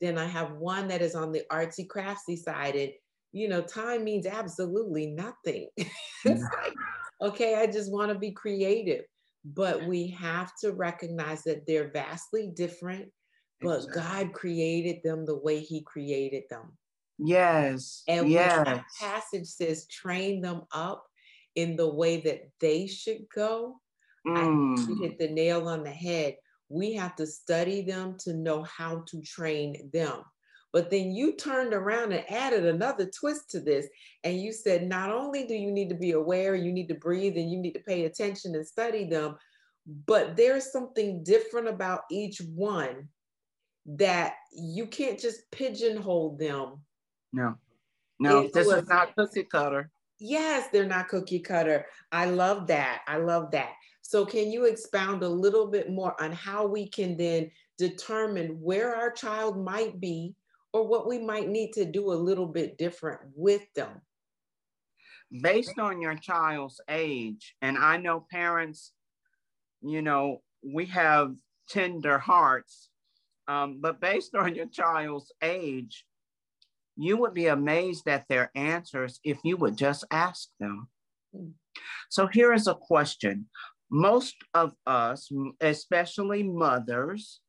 Then 0.00 0.18
I 0.18 0.26
have 0.26 0.52
one 0.52 0.88
that 0.88 1.00
is 1.00 1.14
on 1.14 1.32
the 1.32 1.42
artsy 1.50 1.86
craftsy 1.86 2.36
side. 2.36 2.74
And, 2.74 2.90
you 3.32 3.48
know, 3.48 3.62
time 3.62 4.04
means 4.04 4.26
absolutely 4.26 5.06
nothing. 5.06 5.68
it's 5.76 6.42
like, 6.42 6.74
okay, 7.22 7.54
I 7.54 7.66
just 7.66 7.90
want 7.90 8.12
to 8.12 8.18
be 8.18 8.32
creative. 8.32 9.04
But 9.44 9.86
we 9.86 10.08
have 10.08 10.50
to 10.62 10.72
recognize 10.72 11.44
that 11.44 11.66
they're 11.66 11.90
vastly 11.92 12.52
different, 12.54 13.10
but. 13.60 13.86
God 13.94 14.32
created 14.32 15.02
them 15.04 15.24
the 15.24 15.38
way 15.38 15.60
He 15.60 15.82
created 15.82 16.42
them. 16.50 16.76
Yes. 17.18 18.02
And 18.08 18.28
yes. 18.28 18.64
that 18.64 18.84
passage 19.00 19.46
says, 19.46 19.86
train 19.86 20.40
them 20.40 20.62
up 20.72 21.04
in 21.54 21.76
the 21.76 21.88
way 21.88 22.20
that 22.20 22.50
they 22.60 22.86
should 22.86 23.26
go, 23.34 23.80
mm. 24.26 24.78
I 24.78 25.02
hit 25.02 25.18
the 25.18 25.28
nail 25.28 25.68
on 25.68 25.82
the 25.82 25.90
head. 25.90 26.36
We 26.68 26.92
have 26.94 27.16
to 27.16 27.26
study 27.26 27.82
them 27.82 28.16
to 28.20 28.34
know 28.34 28.64
how 28.64 29.04
to 29.08 29.22
train 29.22 29.90
them. 29.92 30.22
But 30.72 30.90
then 30.90 31.12
you 31.12 31.32
turned 31.32 31.72
around 31.72 32.12
and 32.12 32.30
added 32.30 32.66
another 32.66 33.06
twist 33.18 33.48
to 33.50 33.60
this. 33.60 33.86
And 34.24 34.38
you 34.38 34.52
said, 34.52 34.86
not 34.86 35.10
only 35.10 35.46
do 35.46 35.54
you 35.54 35.70
need 35.70 35.88
to 35.88 35.94
be 35.94 36.12
aware, 36.12 36.54
you 36.54 36.72
need 36.72 36.88
to 36.88 36.94
breathe 36.94 37.36
and 37.36 37.50
you 37.50 37.58
need 37.58 37.72
to 37.72 37.80
pay 37.80 38.04
attention 38.04 38.54
and 38.54 38.66
study 38.66 39.08
them, 39.08 39.36
but 40.06 40.36
there's 40.36 40.72
something 40.72 41.22
different 41.22 41.68
about 41.68 42.02
each 42.10 42.42
one 42.54 43.08
that 43.86 44.34
you 44.52 44.86
can't 44.86 45.18
just 45.18 45.50
pigeonhole 45.52 46.36
them 46.36 46.80
no, 47.36 47.58
no, 48.18 48.48
this 48.48 48.66
was, 48.66 48.82
is 48.82 48.88
not 48.88 49.14
cookie 49.14 49.44
cutter. 49.44 49.90
Yes, 50.18 50.68
they're 50.72 50.86
not 50.86 51.08
cookie 51.08 51.40
cutter. 51.40 51.84
I 52.10 52.24
love 52.26 52.66
that. 52.68 53.02
I 53.06 53.18
love 53.18 53.50
that. 53.50 53.72
So, 54.00 54.24
can 54.24 54.50
you 54.50 54.64
expound 54.64 55.22
a 55.22 55.28
little 55.28 55.66
bit 55.66 55.90
more 55.90 56.20
on 56.22 56.32
how 56.32 56.66
we 56.66 56.88
can 56.88 57.16
then 57.16 57.50
determine 57.76 58.58
where 58.62 58.94
our 58.96 59.10
child 59.10 59.62
might 59.62 60.00
be 60.00 60.34
or 60.72 60.88
what 60.88 61.06
we 61.06 61.18
might 61.18 61.48
need 61.48 61.72
to 61.72 61.84
do 61.84 62.12
a 62.12 62.14
little 62.14 62.46
bit 62.46 62.78
different 62.78 63.20
with 63.34 63.62
them? 63.74 64.00
Based 65.42 65.78
on 65.78 66.00
your 66.00 66.14
child's 66.14 66.80
age, 66.88 67.54
and 67.60 67.76
I 67.76 67.98
know 67.98 68.24
parents, 68.30 68.92
you 69.82 70.00
know, 70.00 70.40
we 70.64 70.86
have 70.86 71.34
tender 71.68 72.16
hearts, 72.16 72.88
um, 73.48 73.80
but 73.82 74.00
based 74.00 74.34
on 74.34 74.54
your 74.54 74.66
child's 74.66 75.32
age, 75.42 76.06
you 76.96 77.16
would 77.18 77.34
be 77.34 77.46
amazed 77.46 78.08
at 78.08 78.26
their 78.28 78.50
answers 78.54 79.20
if 79.22 79.38
you 79.44 79.56
would 79.58 79.76
just 79.76 80.04
ask 80.10 80.48
them. 80.58 80.88
Hmm. 81.34 81.50
So 82.08 82.26
here 82.26 82.52
is 82.52 82.66
a 82.66 82.74
question. 82.74 83.48
Most 83.90 84.36
of 84.54 84.72
us, 84.86 85.30
especially 85.60 86.42
mothers, 86.42 87.40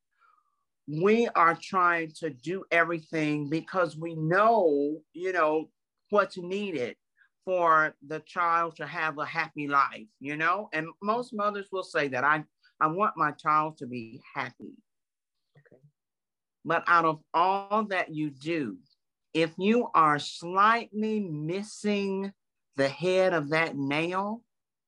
we 0.88 1.28
are 1.36 1.58
trying 1.62 2.12
to 2.20 2.30
do 2.30 2.64
everything 2.72 3.50
because 3.50 3.98
we 3.98 4.16
know, 4.16 5.02
you 5.14 5.34
know, 5.34 5.70
what's 6.10 6.38
needed 6.38 6.96
for 7.44 7.96
the 8.06 8.20
child 8.20 8.76
to 8.76 8.86
have 8.86 9.18
a 9.18 9.26
happy 9.26 9.68
life, 9.68 10.08
you 10.20 10.38
know? 10.38 10.70
And 10.74 10.88
most 11.02 11.34
mothers 11.34 11.68
will 11.72 11.84
say 11.84 12.08
that 12.10 12.24
I, 12.24 12.44
I 12.80 12.88
want 12.88 13.18
my 13.18 13.32
child 13.32 13.78
to 13.78 13.88
be 13.88 14.22
happy. 14.36 14.76
Okay. 15.58 15.82
But 16.64 16.84
out 16.88 17.06
of 17.06 17.20
all 17.34 17.86
that 17.86 18.14
you 18.14 18.30
do, 18.30 18.78
if 19.34 19.52
you 19.58 19.90
are 19.94 20.20
slightly 20.20 21.20
missing 21.20 22.32
the 22.76 22.88
head 22.88 23.34
of 23.34 23.50
that 23.50 23.76
nail, 23.76 24.44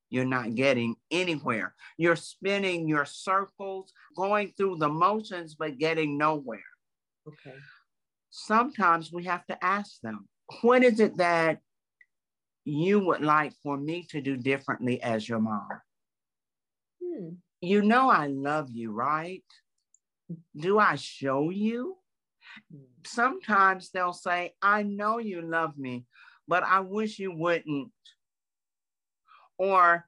you're 0.10 0.26
not 0.26 0.56
getting 0.56 0.96
anywhere. 1.12 1.76
You're 1.98 2.16
spinning 2.16 2.88
your 2.88 3.06
circles, 3.06 3.94
going 4.16 4.54
through 4.58 4.78
the 4.78 4.90
motions, 4.90 5.56
but 5.56 5.78
getting 5.78 6.18
nowhere. 6.18 6.60
Okay. 7.28 7.56
Sometimes 8.32 9.12
we 9.12 9.26
have 9.26 9.46
to 9.48 9.64
ask 9.64 10.02
them, 10.02 10.28
what 10.62 10.84
is 10.84 11.00
it 11.00 11.18
that 11.18 11.60
you 12.66 13.00
would 13.00 13.22
like 13.22 13.54
for 13.62 13.78
me 13.78 14.08
to 14.10 14.22
do 14.22 14.36
differently 14.36 15.02
as 15.02 15.30
your 15.30 15.40
mom? 15.40 15.68
Hmm. 17.04 17.30
You 17.62 17.84
know, 17.84 18.10
I 18.10 18.28
love 18.28 18.70
you, 18.72 18.92
right? 18.92 19.44
Do 20.56 20.80
I 20.80 20.96
show 20.96 21.50
you? 21.50 21.99
Sometimes 23.06 23.92
they'll 23.92 24.14
say, 24.14 24.54
I 24.62 24.84
know 24.84 25.20
you 25.20 25.42
love 25.42 25.78
me, 25.78 26.06
but 26.48 26.64
I 26.64 26.80
wish 26.82 27.20
you 27.20 27.32
wouldn't. 27.32 27.92
Or 29.58 30.06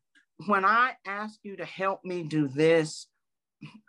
when 0.47 0.65
I 0.65 0.93
ask 1.05 1.39
you 1.43 1.57
to 1.57 1.65
help 1.65 2.03
me 2.03 2.23
do 2.23 2.47
this, 2.47 3.07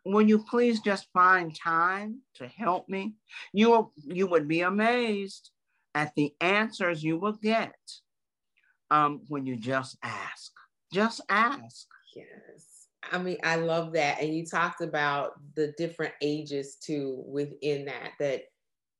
will 0.04 0.22
you 0.22 0.44
please 0.44 0.80
just 0.80 1.08
find 1.12 1.54
time 1.54 2.20
to 2.34 2.46
help 2.46 2.88
me? 2.88 3.14
You, 3.52 3.90
you 3.96 4.26
would 4.26 4.48
be 4.48 4.60
amazed 4.60 5.50
at 5.94 6.14
the 6.14 6.34
answers 6.40 7.02
you 7.02 7.18
will 7.18 7.32
get 7.32 7.74
um, 8.90 9.22
when 9.28 9.46
you 9.46 9.56
just 9.56 9.96
ask. 10.02 10.52
Just 10.92 11.20
ask. 11.28 11.86
Yes. 12.14 12.71
I 13.10 13.18
mean, 13.18 13.38
I 13.42 13.56
love 13.56 13.92
that. 13.92 14.20
And 14.20 14.34
you 14.34 14.46
talked 14.46 14.80
about 14.80 15.32
the 15.54 15.74
different 15.76 16.14
ages 16.22 16.76
too 16.76 17.22
within 17.26 17.84
that, 17.86 18.12
that 18.18 18.44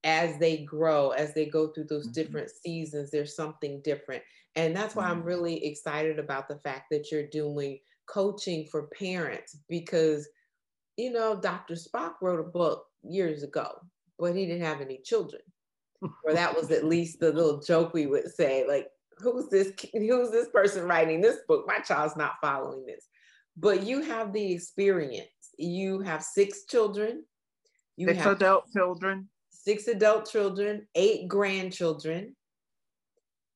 as 0.05 0.39
they 0.39 0.59
grow, 0.59 1.11
as 1.11 1.33
they 1.35 1.47
go 1.47 1.69
through 1.69 1.85
those 1.85 2.07
mm-hmm. 2.07 2.13
different 2.13 2.51
seasons, 2.51 3.11
there's 3.11 3.37
something 3.37 3.81
different. 3.85 4.23
And 4.57 4.75
that's 4.77 4.95
why 4.95 5.05
I'm 5.05 5.19
mm-hmm. 5.19 5.29
really 5.29 5.65
excited 5.65 6.19
about 6.19 6.49
the 6.49 6.59
fact 6.59 6.87
that 6.91 7.11
you're 7.11 7.29
doing 7.29 7.79
coaching 8.07 8.67
for 8.71 8.89
parents 8.89 9.57
because, 9.69 10.29
you 10.97 11.13
know, 11.13 11.37
Dr. 11.37 11.75
Spock 11.75 12.15
wrote 12.21 12.41
a 12.41 12.51
book 12.51 12.85
years 13.03 13.43
ago, 13.43 13.71
but 14.19 14.35
he 14.35 14.47
didn't 14.47 14.67
have 14.67 14.81
any 14.81 14.99
children. 14.99 15.43
or 16.25 16.35
that 16.35 16.55
was 16.55 16.71
at 16.71 16.85
least 16.85 17.21
the 17.21 17.33
little 17.33 17.61
joke 17.61 17.95
we 17.95 18.07
would 18.07 18.31
say, 18.35 18.67
like, 18.67 18.89
who's 19.19 19.49
this 19.49 19.73
who's 19.93 20.31
this 20.31 20.49
person 20.49 20.85
writing 20.85 21.21
this 21.21 21.39
book? 21.47 21.65
My 21.67 21.79
child's 21.79 22.17
not 22.17 22.35
following 22.41 22.85
this. 22.87 23.07
But 23.57 23.85
you 23.85 24.03
have 24.03 24.33
the 24.33 24.53
experience. 24.53 25.29
You 25.59 26.01
have 26.01 26.23
six 26.23 26.65
children. 26.65 27.25
You 27.97 28.09
six 28.09 28.23
have 28.23 28.37
adult 28.37 28.71
children. 28.73 29.29
Six 29.51 29.87
adult 29.87 30.29
children, 30.29 30.89
eight 30.95 31.29
grandchildren. 31.29 32.35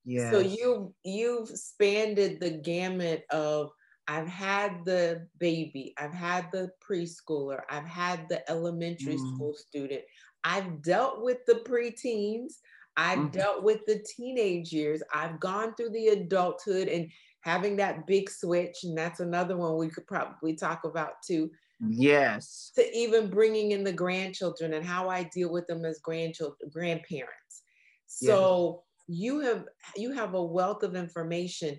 Yeah. 0.05 0.31
So 0.31 0.39
you 0.39 0.95
you've 1.03 1.49
spanned 1.49 2.17
the 2.17 2.61
gamut 2.63 3.25
of 3.31 3.71
I've 4.09 4.29
had 4.29 4.85
the 4.85 5.27
baby, 5.39 5.95
I've 5.99 6.15
had 6.15 6.47
the 6.53 6.71
preschooler, 6.89 7.61
I've 7.69 7.87
had 7.87 8.29
the 8.29 8.49
elementary 8.49 9.17
mm. 9.17 9.35
school 9.35 9.55
student, 9.55 10.03
I've 10.45 10.81
dealt 10.83 11.25
with 11.25 11.39
the 11.47 11.55
preteens, 11.55 12.53
I've 12.97 13.19
mm. 13.19 13.33
dealt 13.33 13.65
with 13.65 13.81
the 13.87 14.05
teenage 14.17 14.73
years, 14.73 15.03
I've 15.13 15.41
gone 15.41 15.75
through 15.75 15.91
the 15.91 16.09
adulthood 16.09 16.87
and 16.87 17.11
having 17.47 17.77
that 17.77 18.09
big 18.09 18.29
switch, 18.29 18.79
and 18.83 18.99
that's 18.99 19.21
another 19.21 19.57
one 19.57 19.77
we 19.77 19.89
could 19.89 20.07
probably 20.07 20.55
talk 20.55 20.83
about 20.85 21.13
too. 21.25 21.49
Yes. 21.89 22.73
To 22.75 22.99
even 22.99 23.31
bringing 23.31 23.71
in 23.71 23.85
the 23.85 23.93
grandchildren 23.93 24.75
and 24.75 24.85
how 24.85 25.09
I 25.09 25.23
deal 25.33 25.53
with 25.53 25.67
them 25.69 25.85
as 25.85 26.01
grandchildren, 26.01 26.71
grandparents. 26.73 27.63
So 28.07 28.83
you 29.07 29.41
have 29.41 29.65
you 29.97 30.13
have 30.13 30.35
a 30.35 30.43
wealth 30.43 30.83
of 30.83 30.97
information 30.97 31.79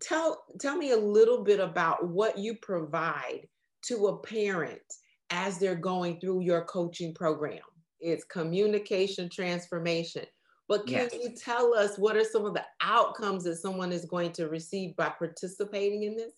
tell 0.00 0.44
tell 0.60 0.76
me 0.76 0.90
a 0.90 0.96
little 0.96 1.42
bit 1.42 1.60
about 1.60 2.06
what 2.06 2.36
you 2.36 2.54
provide 2.60 3.40
to 3.82 4.08
a 4.08 4.18
parent 4.18 4.82
as 5.30 5.58
they're 5.58 5.74
going 5.74 6.20
through 6.20 6.42
your 6.42 6.64
coaching 6.66 7.14
program 7.14 7.62
it's 8.00 8.24
communication 8.24 9.30
transformation 9.30 10.26
but 10.68 10.86
can 10.86 11.08
yes. 11.12 11.14
you 11.14 11.30
tell 11.30 11.74
us 11.74 11.98
what 11.98 12.16
are 12.16 12.24
some 12.24 12.44
of 12.44 12.54
the 12.54 12.64
outcomes 12.80 13.44
that 13.44 13.56
someone 13.56 13.92
is 13.92 14.04
going 14.04 14.32
to 14.32 14.48
receive 14.48 14.96
by 14.96 15.08
participating 15.08 16.04
in 16.04 16.16
this 16.16 16.34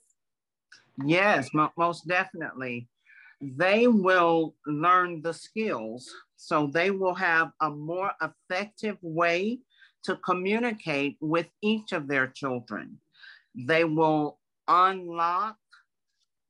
yes 1.04 1.48
most 1.76 2.06
definitely 2.06 2.88
they 3.40 3.86
will 3.86 4.54
learn 4.66 5.22
the 5.22 5.32
skills 5.32 6.12
so 6.36 6.66
they 6.66 6.90
will 6.90 7.14
have 7.14 7.52
a 7.60 7.70
more 7.70 8.12
effective 8.20 8.96
way 9.02 9.58
to 10.04 10.16
communicate 10.16 11.16
with 11.20 11.48
each 11.62 11.92
of 11.92 12.08
their 12.08 12.28
children. 12.28 12.98
They 13.54 13.84
will 13.84 14.38
unlock 14.66 15.56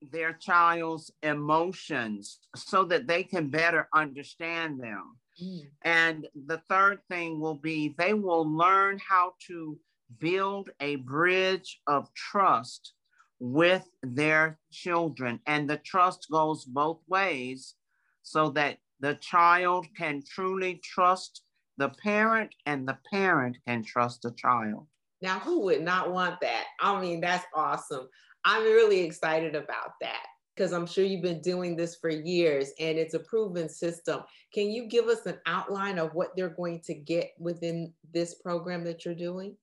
their 0.01 0.33
child's 0.33 1.11
emotions 1.23 2.39
so 2.55 2.85
that 2.85 3.07
they 3.07 3.25
can 3.25 3.49
better 3.49 3.89
understand 3.95 4.81
them. 4.81 5.17
Mm. 5.43 5.67
And 5.83 6.29
the 6.47 6.59
third 6.69 7.01
thing 7.09 7.41
will 7.41 7.55
be 7.55 7.95
they 7.99 8.15
will 8.15 8.49
learn 8.49 8.99
how 9.07 9.35
to 9.47 9.79
build 10.19 10.71
a 10.81 10.97
bridge 10.97 11.81
of 11.87 12.13
trust 12.15 12.95
with 13.41 13.89
their 14.03 14.59
children. 14.73 15.41
And 15.47 15.69
the 15.69 15.77
trust 15.79 16.27
goes 16.31 16.65
both 16.65 17.01
ways 17.07 17.75
so 18.23 18.51
that 18.51 18.79
the 19.01 19.15
child 19.15 19.87
can 19.97 20.23
truly 20.29 20.81
trust 20.83 21.43
the 21.77 21.91
parent 22.03 22.53
and 22.67 22.89
the 22.89 22.99
parent 23.11 23.57
can 23.67 23.85
trust 23.85 24.23
the 24.23 24.33
child. 24.33 24.87
Now, 25.23 25.39
who 25.39 25.61
would 25.61 25.83
not 25.83 26.13
want 26.13 26.41
that? 26.41 26.65
I 26.81 27.01
mean, 27.01 27.21
that's 27.21 27.45
awesome. 27.55 28.09
I'm 28.45 28.63
really 28.63 29.01
excited 29.01 29.55
about 29.55 29.93
that 30.01 30.27
because 30.59 30.73
I'm 30.73 30.87
sure 30.87 31.05
you've 31.05 31.23
been 31.23 31.41
doing 31.41 31.77
this 31.77 31.95
for 31.95 32.11
years 32.11 32.73
and 32.81 32.99
it's 32.99 33.15
a 33.15 33.21
proven 33.21 33.69
system. 33.69 34.23
Can 34.53 34.71
you 34.71 34.89
give 34.89 35.07
us 35.07 35.25
an 35.25 35.39
outline 35.47 35.99
of 35.99 36.15
what 36.15 36.35
they're 36.35 36.49
going 36.49 36.81
to 36.87 36.95
get 36.95 37.31
within 37.39 37.93
this 38.13 38.35
program 38.35 38.83
that 38.85 39.05
you're 39.05 39.15
doing? 39.15 39.57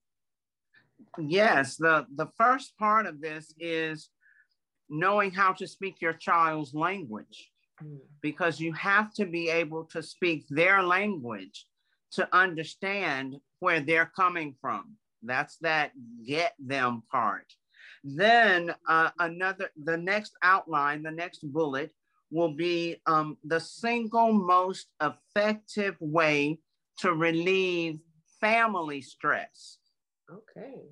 Yes, 1.19 1.75
the, 1.75 2.05
the 2.15 2.27
first 2.37 2.77
part 2.77 3.07
of 3.07 3.19
this 3.19 3.53
is 3.59 4.09
knowing 4.89 5.31
how 5.31 5.51
to 5.53 5.67
speak 5.67 5.99
your 5.99 6.13
child's 6.13 6.73
language 6.73 7.51
mm. 7.83 7.97
because 8.21 8.61
you 8.61 8.71
have 8.71 9.13
to 9.15 9.25
be 9.25 9.49
able 9.49 9.83
to 9.85 10.01
speak 10.01 10.45
their 10.49 10.81
language 10.81 11.65
to 12.13 12.27
understand 12.33 13.35
where 13.59 13.81
they're 13.81 14.11
coming 14.15 14.55
from. 14.61 14.95
That's 15.23 15.57
that 15.57 15.91
get 16.25 16.53
them 16.57 17.03
part. 17.11 17.51
Then 18.07 18.71
uh, 18.87 19.09
another, 19.17 19.71
the 19.83 19.97
next 19.97 20.33
outline, 20.43 21.01
the 21.01 21.09
next 21.09 21.39
bullet 21.51 21.91
will 22.29 22.53
be 22.53 22.97
um, 23.07 23.35
the 23.43 23.59
single 23.59 24.31
most 24.31 24.87
effective 25.01 25.95
way 25.99 26.59
to 26.99 27.13
relieve 27.13 27.97
family 28.39 29.01
stress. 29.01 29.79
Okay. 30.31 30.83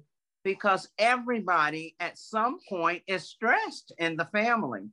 Because 0.44 0.90
everybody 0.98 1.96
at 2.00 2.18
some 2.18 2.58
point 2.68 3.04
is 3.06 3.30
stressed 3.30 3.94
in 4.00 4.18
the 4.18 4.26
family. 4.26 4.90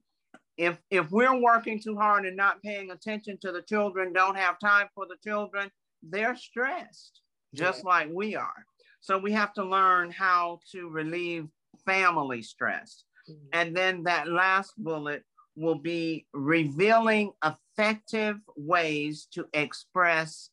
If, 0.58 0.78
if 0.90 1.10
we're 1.10 1.40
working 1.40 1.80
too 1.80 1.96
hard 1.96 2.26
and 2.26 2.36
not 2.36 2.62
paying 2.62 2.90
attention 2.90 3.38
to 3.40 3.50
the 3.50 3.62
children, 3.62 4.12
don't 4.12 4.36
have 4.36 4.58
time 4.58 4.88
for 4.94 5.06
the 5.06 5.16
children, 5.24 5.70
they're 6.02 6.36
stressed 6.36 7.22
just 7.54 7.78
yeah. 7.82 7.88
like 7.88 8.08
we 8.12 8.36
are. 8.36 8.66
So 9.00 9.16
we 9.16 9.32
have 9.32 9.54
to 9.54 9.64
learn 9.64 10.10
how 10.10 10.60
to 10.72 10.90
relieve 10.90 11.48
family 11.84 12.42
stress. 12.42 13.04
Mm-hmm. 13.28 13.46
And 13.52 13.76
then 13.76 14.02
that 14.04 14.28
last 14.28 14.72
bullet 14.76 15.24
will 15.56 15.78
be 15.78 16.26
revealing 16.32 17.32
effective 17.44 18.36
ways 18.56 19.26
to 19.32 19.46
express 19.52 20.50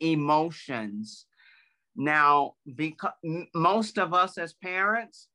emotions. 0.00 1.26
Now, 1.96 2.54
because 2.76 3.12
most 3.54 3.98
of 3.98 4.14
us 4.14 4.38
as 4.38 4.54
parents, 4.54 5.28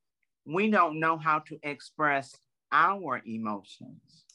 we 0.45 0.69
don't 0.69 0.99
know 0.99 1.17
how 1.17 1.39
to 1.39 1.59
express 1.63 2.35
our 2.71 3.21
emotions. 3.25 4.25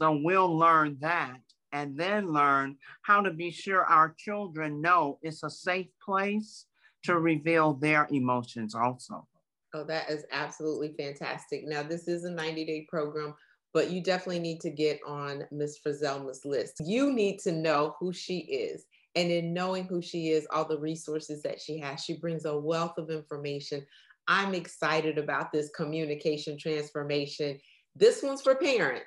So 0.00 0.20
we'll 0.22 0.56
learn 0.56 0.96
that 1.00 1.40
and 1.72 1.96
then 1.96 2.32
learn 2.32 2.76
how 3.02 3.20
to 3.22 3.30
be 3.30 3.50
sure 3.50 3.84
our 3.84 4.14
children 4.18 4.80
know 4.80 5.18
it's 5.22 5.42
a 5.42 5.50
safe 5.50 5.88
place 6.04 6.66
to 7.04 7.18
reveal 7.18 7.74
their 7.74 8.08
emotions 8.10 8.74
also. 8.74 9.26
Oh, 9.74 9.84
that 9.84 10.10
is 10.10 10.24
absolutely 10.30 10.94
fantastic. 10.98 11.66
Now, 11.66 11.82
this 11.82 12.08
is 12.08 12.24
a 12.24 12.30
90 12.30 12.64
day 12.64 12.86
program, 12.88 13.34
but 13.72 13.90
you 13.90 14.02
definitely 14.02 14.40
need 14.40 14.60
to 14.60 14.70
get 14.70 15.00
on 15.06 15.44
Miss 15.50 15.78
Frizelma's 15.78 16.44
list. 16.44 16.80
You 16.84 17.12
need 17.12 17.38
to 17.40 17.52
know 17.52 17.96
who 17.98 18.12
she 18.12 18.38
is. 18.38 18.84
And 19.14 19.30
in 19.30 19.52
knowing 19.52 19.84
who 19.84 20.00
she 20.00 20.30
is, 20.30 20.46
all 20.50 20.66
the 20.66 20.78
resources 20.78 21.42
that 21.42 21.60
she 21.60 21.78
has, 21.78 22.02
she 22.02 22.18
brings 22.18 22.44
a 22.44 22.56
wealth 22.56 22.96
of 22.98 23.10
information. 23.10 23.86
I'm 24.26 24.54
excited 24.54 25.18
about 25.18 25.52
this 25.52 25.70
communication 25.70 26.56
transformation. 26.58 27.58
This 27.94 28.22
one's 28.22 28.40
for 28.40 28.54
parents 28.54 29.06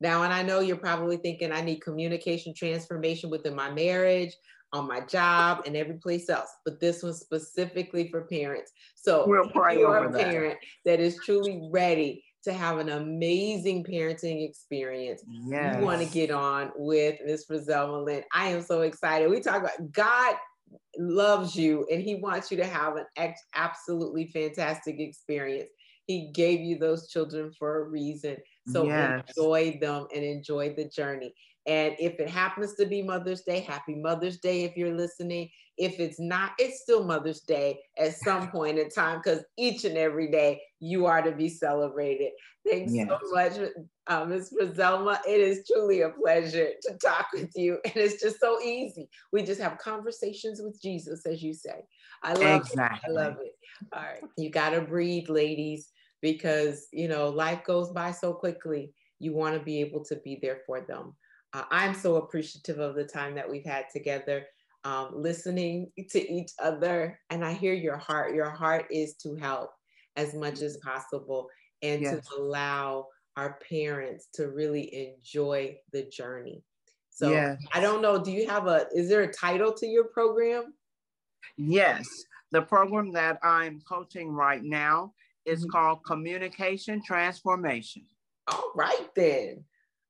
now, 0.00 0.22
and 0.22 0.32
I 0.32 0.42
know 0.42 0.60
you're 0.60 0.76
probably 0.76 1.16
thinking 1.16 1.52
I 1.52 1.60
need 1.60 1.80
communication 1.80 2.52
transformation 2.54 3.30
within 3.30 3.54
my 3.54 3.70
marriage. 3.70 4.34
On 4.74 4.88
my 4.88 5.00
job 5.00 5.62
and 5.64 5.76
every 5.76 5.94
place 5.94 6.28
else, 6.28 6.50
but 6.64 6.80
this 6.80 7.02
one's 7.02 7.20
specifically 7.20 8.08
for 8.10 8.22
parents. 8.22 8.72
So 8.96 9.24
we'll 9.26 9.48
pray 9.48 9.78
you're 9.78 10.04
a 10.08 10.12
that. 10.12 10.20
parent 10.20 10.58
that 10.84 11.00
is 11.00 11.16
truly 11.24 11.68
ready 11.72 12.24
to 12.42 12.52
have 12.52 12.78
an 12.78 12.90
amazing 12.90 13.84
parenting 13.84 14.46
experience. 14.46 15.22
Yes. 15.46 15.76
You 15.78 15.84
want 15.86 16.02
to 16.02 16.12
get 16.12 16.30
on 16.30 16.72
with 16.76 17.18
Miss 17.24 17.46
Frizelma 17.46 18.04
Lynn. 18.04 18.24
I 18.34 18.48
am 18.48 18.60
so 18.62 18.82
excited. 18.82 19.30
We 19.30 19.40
talk 19.40 19.62
about 19.62 19.92
God 19.92 20.34
loves 20.98 21.54
you 21.56 21.86
and 21.90 22.02
he 22.02 22.16
wants 22.16 22.50
you 22.50 22.56
to 22.56 22.66
have 22.66 22.96
an 22.96 23.06
ex- 23.16 23.40
absolutely 23.54 24.26
fantastic 24.26 24.96
experience. 24.98 25.70
He 26.06 26.32
gave 26.32 26.60
you 26.60 26.78
those 26.78 27.08
children 27.08 27.50
for 27.58 27.80
a 27.80 27.84
reason. 27.88 28.36
So 28.68 28.84
Yes. 28.86 29.22
enjoy 29.28 29.78
them 29.80 30.06
and 30.14 30.24
enjoy 30.24 30.74
the 30.74 30.88
journey. 30.88 31.32
And 31.66 31.94
if 31.98 32.20
it 32.20 32.28
happens 32.28 32.74
to 32.74 32.86
be 32.86 33.02
Mother's 33.02 33.42
Day, 33.42 33.60
happy 33.60 33.94
Mother's 33.94 34.38
Day 34.38 34.64
if 34.64 34.76
you're 34.76 34.94
listening. 34.94 35.48
If 35.78 35.98
it's 35.98 36.20
not, 36.20 36.52
it's 36.58 36.82
still 36.82 37.04
Mother's 37.04 37.40
Day 37.40 37.80
at 37.98 38.14
some 38.16 38.48
point 38.52 38.78
in 38.78 38.90
time 38.90 39.20
because 39.22 39.44
each 39.56 39.84
and 39.84 39.96
every 39.96 40.30
day 40.30 40.60
you 40.80 41.06
are 41.06 41.22
to 41.22 41.32
be 41.32 41.48
celebrated. 41.48 42.32
Thanks 42.68 42.92
Yes. 42.94 43.08
so 43.08 43.18
much, 43.32 43.52
uh, 44.06 44.24
Ms. 44.24 44.54
Frizelma. 44.58 45.18
It 45.26 45.40
is 45.40 45.66
truly 45.66 46.02
a 46.02 46.10
pleasure 46.10 46.70
to 46.82 46.98
talk 46.98 47.26
with 47.32 47.50
you. 47.54 47.78
And 47.84 47.96
it's 47.96 48.22
just 48.22 48.40
so 48.40 48.60
easy. 48.60 49.08
We 49.32 49.42
just 49.42 49.60
have 49.60 49.78
conversations 49.78 50.60
with 50.62 50.80
Jesus, 50.80 51.26
as 51.26 51.42
you 51.42 51.54
say. 51.54 51.84
I 52.22 52.34
love 52.34 52.66
it. 52.72 52.78
I 52.78 53.10
love 53.10 53.36
it. 53.42 53.52
All 53.92 54.02
right. 54.02 54.22
You 54.36 54.50
got 54.50 54.70
to 54.70 54.80
breathe, 54.82 55.28
ladies, 55.28 55.90
because, 56.22 56.88
you 56.92 57.08
know, 57.08 57.28
life 57.28 57.64
goes 57.64 57.90
by 57.90 58.12
so 58.12 58.32
quickly. 58.32 58.92
You 59.18 59.34
want 59.34 59.58
to 59.58 59.64
be 59.64 59.80
able 59.80 60.04
to 60.06 60.16
be 60.16 60.38
there 60.40 60.60
for 60.66 60.80
them. 60.80 61.14
Uh, 61.54 61.64
I'm 61.70 61.94
so 61.94 62.16
appreciative 62.16 62.78
of 62.80 62.96
the 62.96 63.04
time 63.04 63.34
that 63.36 63.48
we've 63.48 63.64
had 63.64 63.86
together, 63.92 64.44
um, 64.82 65.12
listening 65.14 65.90
to 66.10 66.32
each 66.32 66.50
other. 66.58 67.18
And 67.30 67.44
I 67.44 67.52
hear 67.52 67.72
your 67.72 67.96
heart. 67.96 68.34
Your 68.34 68.50
heart 68.50 68.86
is 68.90 69.14
to 69.22 69.36
help 69.36 69.70
as 70.16 70.34
much 70.34 70.60
as 70.60 70.76
possible 70.78 71.48
and 71.82 72.02
Yes. 72.02 72.26
to 72.28 72.36
allow 72.36 73.06
our 73.36 73.58
parents 73.68 74.26
to 74.34 74.50
really 74.50 75.14
enjoy 75.16 75.78
the 75.92 76.02
journey. 76.04 76.62
So 77.10 77.30
Yes. 77.30 77.62
I 77.72 77.80
don't 77.80 78.02
know. 78.02 78.22
Do 78.22 78.32
you 78.32 78.48
have 78.48 78.66
a, 78.66 78.88
is 78.92 79.08
there 79.08 79.22
a 79.22 79.32
title 79.32 79.72
to 79.74 79.86
your 79.86 80.04
program? 80.04 80.74
Yes, 81.56 82.08
the 82.50 82.62
program 82.62 83.12
that 83.12 83.38
I'm 83.42 83.80
coaching 83.82 84.30
right 84.30 84.62
now 84.62 85.14
is 85.44 85.64
Mhm. 85.64 85.70
called 85.70 86.04
Communication 86.04 87.02
Transformation. 87.04 88.08
All 88.48 88.72
right, 88.74 89.14
then. 89.14 89.64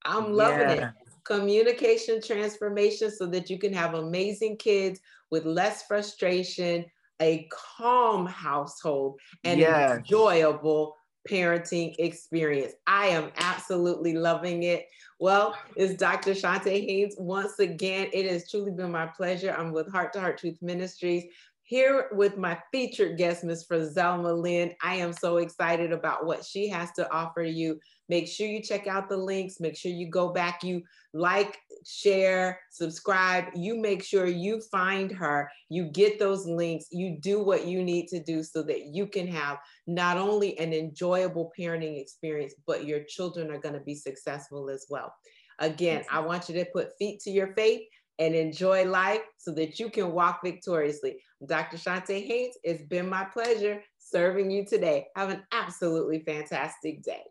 I'm 0.06 0.32
loving 0.32 0.68
it. 0.68 0.92
Communication 1.24 2.20
transformation 2.20 3.10
so 3.10 3.26
that 3.26 3.48
you 3.50 3.58
can 3.58 3.72
have 3.72 3.94
amazing 3.94 4.56
kids 4.56 5.00
with 5.30 5.44
less 5.44 5.86
frustration, 5.86 6.84
a 7.20 7.48
calm 7.50 8.26
household, 8.26 9.18
and 9.44 9.60
Yes. 9.60 9.90
an 9.90 9.98
enjoyable 9.98 10.96
parenting 11.28 11.94
experience. 11.98 12.74
I 12.86 13.06
am 13.06 13.32
absolutely 13.38 14.12
loving 14.12 14.64
it. 14.64 14.86
Well, 15.18 15.56
it's 15.74 15.94
Dr. 15.94 16.32
Shante 16.32 16.86
Haynes. 16.86 17.14
Once 17.18 17.58
again, 17.58 18.10
it 18.12 18.30
has 18.30 18.50
truly 18.50 18.72
been 18.72 18.92
my 18.92 19.06
pleasure. 19.06 19.54
I'm 19.56 19.72
with 19.72 19.90
Heart 19.90 20.12
to 20.14 20.20
Heart 20.20 20.38
Truth 20.38 20.58
Ministries 20.60 21.24
here 21.66 22.08
with 22.12 22.36
my 22.36 22.58
featured 22.70 23.16
guest, 23.16 23.42
Ms. 23.42 23.66
Frizelma 23.66 24.38
Lynn. 24.38 24.72
I 24.82 24.96
am 24.96 25.14
so 25.14 25.38
excited 25.38 25.92
about 25.92 26.26
what 26.26 26.44
she 26.44 26.68
has 26.68 26.92
to 26.92 27.10
offer 27.10 27.42
you. 27.42 27.80
Make 28.10 28.28
sure 28.28 28.46
you 28.46 28.62
check 28.62 28.86
out 28.86 29.08
the 29.08 29.16
links. 29.16 29.60
Make 29.60 29.74
sure 29.74 29.90
you 29.90 30.10
go 30.10 30.28
back, 30.28 30.62
you 30.62 30.82
like, 31.14 31.58
share, 31.86 32.60
subscribe. 32.70 33.46
You 33.54 33.80
make 33.80 34.04
sure 34.04 34.26
you 34.26 34.60
find 34.70 35.10
her, 35.12 35.50
you 35.70 35.84
get 35.84 36.18
those 36.18 36.46
links, 36.46 36.86
you 36.92 37.16
do 37.18 37.42
what 37.42 37.66
you 37.66 37.82
need 37.82 38.08
to 38.08 38.22
do 38.22 38.42
so 38.42 38.62
that 38.64 38.86
you 38.92 39.06
can 39.06 39.26
have 39.26 39.56
not 39.86 40.18
only 40.18 40.58
an 40.58 40.74
enjoyable 40.74 41.50
parenting 41.58 41.98
experience, 41.98 42.54
but 42.66 42.84
your 42.84 43.04
children 43.04 43.50
are 43.50 43.60
going 43.60 43.74
to 43.74 43.80
be 43.80 43.94
successful 43.94 44.68
as 44.68 44.84
well. 44.90 45.14
Again, 45.60 46.04
I 46.10 46.20
want 46.20 46.48
you 46.48 46.56
to 46.56 46.66
put 46.74 46.98
feet 46.98 47.20
to 47.20 47.30
your 47.30 47.54
faith 47.54 47.82
and 48.18 48.34
enjoy 48.34 48.84
life 48.84 49.22
so 49.38 49.52
that 49.52 49.78
you 49.78 49.90
can 49.90 50.12
walk 50.12 50.40
victoriously. 50.44 51.16
Dr. 51.46 51.76
Shante 51.76 52.26
Haynes, 52.26 52.56
it's 52.62 52.82
been 52.82 53.08
my 53.08 53.24
pleasure 53.24 53.82
serving 53.98 54.50
you 54.50 54.64
today. 54.64 55.06
Have 55.16 55.30
an 55.30 55.42
absolutely 55.52 56.20
fantastic 56.20 57.02
day. 57.02 57.22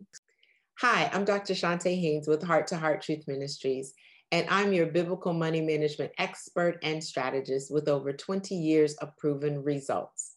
Hi, 0.80 1.10
I'm 1.14 1.24
Dr. 1.24 1.54
Shante 1.54 2.00
Haynes 2.00 2.28
with 2.28 2.44
Heart 2.44 2.68
to 2.68 2.78
Heart 2.78 3.02
Truth 3.02 3.26
Ministries, 3.28 3.94
and 4.32 4.48
I'm 4.50 4.74
your 4.74 4.88
biblical 4.88 5.34
money 5.34 5.62
management 5.62 6.12
expert 6.18 6.80
and 6.84 7.04
strategist 7.04 7.72
with 7.72 7.88
over 7.88 8.12
20 8.12 8.56
years 8.56 8.96
of 8.96 9.16
proven 9.18 9.64
results. 9.64 10.34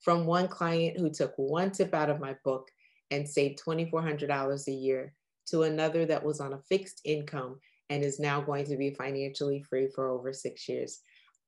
From 0.00 0.24
one 0.24 0.48
client 0.48 0.98
who 0.98 1.10
took 1.10 1.34
one 1.36 1.70
tip 1.72 1.92
out 1.92 2.08
of 2.08 2.20
my 2.20 2.36
book 2.44 2.70
and 3.10 3.28
saved 3.28 3.60
$2,400 3.62 4.68
a 4.68 4.72
year 4.72 5.12
to 5.48 5.64
another 5.64 6.06
that 6.06 6.24
was 6.24 6.40
on 6.40 6.52
a 6.52 6.62
fixed 6.68 7.00
income 7.04 7.58
and 7.90 8.04
is 8.04 8.20
now 8.20 8.40
going 8.40 8.64
to 8.66 8.76
be 8.76 8.94
financially 8.94 9.62
free 9.68 9.88
for 9.88 10.08
over 10.08 10.32
six 10.32 10.68
years. 10.68 11.00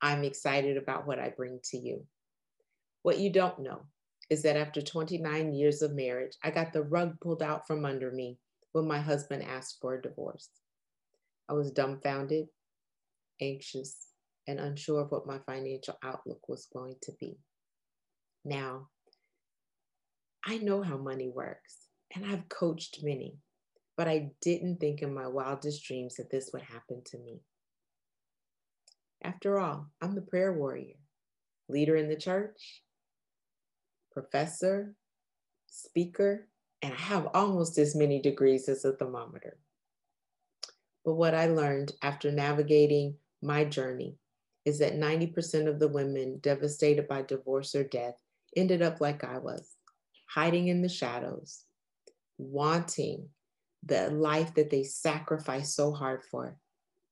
I'm 0.02 0.24
excited 0.24 0.76
about 0.76 1.06
what 1.06 1.20
I 1.20 1.30
bring 1.30 1.60
to 1.70 1.78
you. 1.78 2.04
What 3.02 3.18
you 3.18 3.30
don't 3.30 3.60
know 3.60 3.82
is 4.28 4.42
that 4.42 4.56
after 4.56 4.82
29 4.82 5.54
years 5.54 5.82
of 5.82 5.94
marriage, 5.94 6.36
I 6.42 6.50
got 6.50 6.72
the 6.72 6.82
rug 6.82 7.18
pulled 7.20 7.42
out 7.42 7.66
from 7.66 7.84
under 7.84 8.10
me 8.10 8.38
when 8.72 8.88
my 8.88 8.98
husband 8.98 9.44
asked 9.44 9.78
for 9.80 9.94
a 9.94 10.02
divorce. 10.02 10.48
I 11.48 11.52
was 11.52 11.70
dumbfounded, 11.70 12.46
anxious, 13.40 13.96
and 14.48 14.58
unsure 14.58 15.02
of 15.02 15.10
what 15.10 15.26
my 15.26 15.38
financial 15.46 15.96
outlook 16.02 16.48
was 16.48 16.66
going 16.72 16.96
to 17.02 17.12
be. 17.20 17.38
Now, 18.44 18.88
I 20.44 20.58
know 20.58 20.82
how 20.82 20.96
money 20.96 21.28
works, 21.28 21.76
and 22.14 22.26
I've 22.26 22.48
coached 22.48 23.00
many, 23.02 23.36
but 24.02 24.10
I 24.10 24.32
didn't 24.40 24.80
think 24.80 25.00
in 25.00 25.14
my 25.14 25.28
wildest 25.28 25.84
dreams 25.84 26.16
that 26.16 26.28
this 26.28 26.50
would 26.52 26.62
happen 26.62 27.02
to 27.04 27.18
me. 27.18 27.38
After 29.22 29.60
all, 29.60 29.92
I'm 30.00 30.16
the 30.16 30.22
prayer 30.22 30.52
warrior, 30.52 30.96
leader 31.68 31.94
in 31.94 32.08
the 32.08 32.16
church, 32.16 32.82
professor, 34.10 34.96
speaker, 35.68 36.48
and 36.82 36.92
I 36.92 36.96
have 36.96 37.28
almost 37.32 37.78
as 37.78 37.94
many 37.94 38.20
degrees 38.20 38.68
as 38.68 38.84
a 38.84 38.90
thermometer. 38.90 39.56
But 41.04 41.14
what 41.14 41.36
I 41.36 41.46
learned 41.46 41.92
after 42.02 42.32
navigating 42.32 43.14
my 43.40 43.64
journey 43.64 44.16
is 44.64 44.80
that 44.80 44.98
90% 44.98 45.68
of 45.68 45.78
the 45.78 45.86
women 45.86 46.40
devastated 46.42 47.06
by 47.06 47.22
divorce 47.22 47.76
or 47.76 47.84
death 47.84 48.16
ended 48.56 48.82
up 48.82 49.00
like 49.00 49.22
I 49.22 49.38
was, 49.38 49.76
hiding 50.28 50.66
in 50.66 50.82
the 50.82 50.88
shadows, 50.88 51.66
wanting 52.36 53.28
the 53.84 54.10
life 54.10 54.54
that 54.54 54.70
they 54.70 54.84
sacrificed 54.84 55.74
so 55.74 55.92
hard 55.92 56.22
for, 56.24 56.56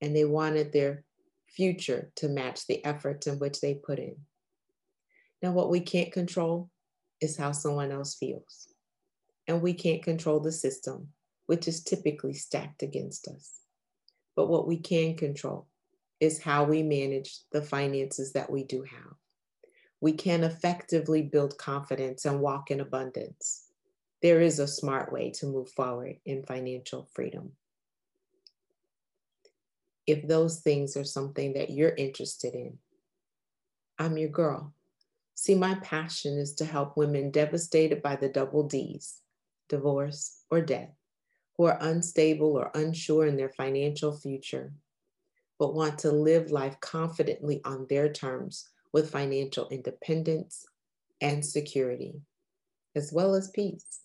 and 0.01 0.15
they 0.15 0.25
wanted 0.25 0.73
their 0.73 1.05
future 1.49 2.11
to 2.17 2.29
match 2.29 2.67
the 2.67 2.85
efforts 2.85 3.27
in 3.27 3.39
which 3.39 3.61
they 3.61 3.75
put 3.75 3.99
in. 3.99 4.17
Now, 5.43 5.53
what 5.53 5.71
we 5.71 5.81
can't 5.81 6.13
control 6.13 6.71
is 7.21 7.37
how 7.37 7.53
someone 7.53 7.91
else 7.91 8.15
feels. 8.15 8.69
And 9.49 9.63
we 9.63 9.75
can't 9.75 10.03
control 10.03 10.41
the 10.41 10.53
system, 10.53 11.09
which 11.47 11.67
is 11.67 11.83
typically 11.83 12.35
stacked 12.35 12.83
against 12.83 13.27
us. 13.27 13.61
But 14.37 14.49
what 14.49 14.67
we 14.69 14.79
can 14.79 15.17
control 15.17 15.67
is 16.21 16.41
how 16.41 16.65
we 16.65 16.83
manage 16.83 17.41
the 17.51 17.63
finances 17.63 18.33
that 18.35 18.51
we 18.51 18.63
do 18.65 18.83
have. 18.83 19.15
We 20.01 20.13
can 20.13 20.45
effectively 20.45 21.23
build 21.23 21.59
confidence 21.59 22.25
and 22.25 22.41
walk 22.41 22.71
in 22.71 22.81
abundance. 22.81 23.70
There 24.23 24.41
is 24.43 24.59
a 24.59 24.69
smart 24.69 25.13
way 25.13 25.31
to 25.33 25.47
move 25.47 25.71
forward 25.71 26.17
in 26.27 26.43
financial 26.43 27.09
freedom. 27.15 27.53
If 30.07 30.27
those 30.27 30.61
things 30.61 30.97
are 30.97 31.05
something 31.05 31.55
that 31.55 31.71
you're 31.71 31.95
interested 31.95 32.55
in, 32.55 32.79
I'm 33.99 34.19
your 34.19 34.29
girl. 34.29 34.75
See, 35.35 35.55
my 35.55 35.77
passion 35.77 36.37
is 36.37 36.55
to 36.57 36.67
help 36.67 36.99
women 36.99 37.31
devastated 37.31 38.03
by 38.03 38.17
the 38.17 38.29
double 38.29 38.65
D's, 38.65 39.23
divorce 39.71 40.43
or 40.51 40.61
death, 40.61 40.91
who 41.57 41.65
are 41.65 41.79
unstable 41.81 42.59
or 42.59 42.71
unsure 42.75 43.27
in 43.27 43.37
their 43.37 43.49
financial 43.49 44.15
future, 44.15 44.75
but 45.59 45.75
want 45.75 45.99
to 46.01 46.13
live 46.13 46.51
life 46.51 46.79
confidently 46.81 47.63
on 47.65 47.87
their 47.89 48.13
terms 48.13 48.69
with 48.93 49.11
financial 49.11 49.67
independence 49.71 50.67
and 51.23 51.45
security, 51.45 52.21
as 52.95 53.13
well 53.15 53.35
as 53.35 53.49
peace. 53.49 54.01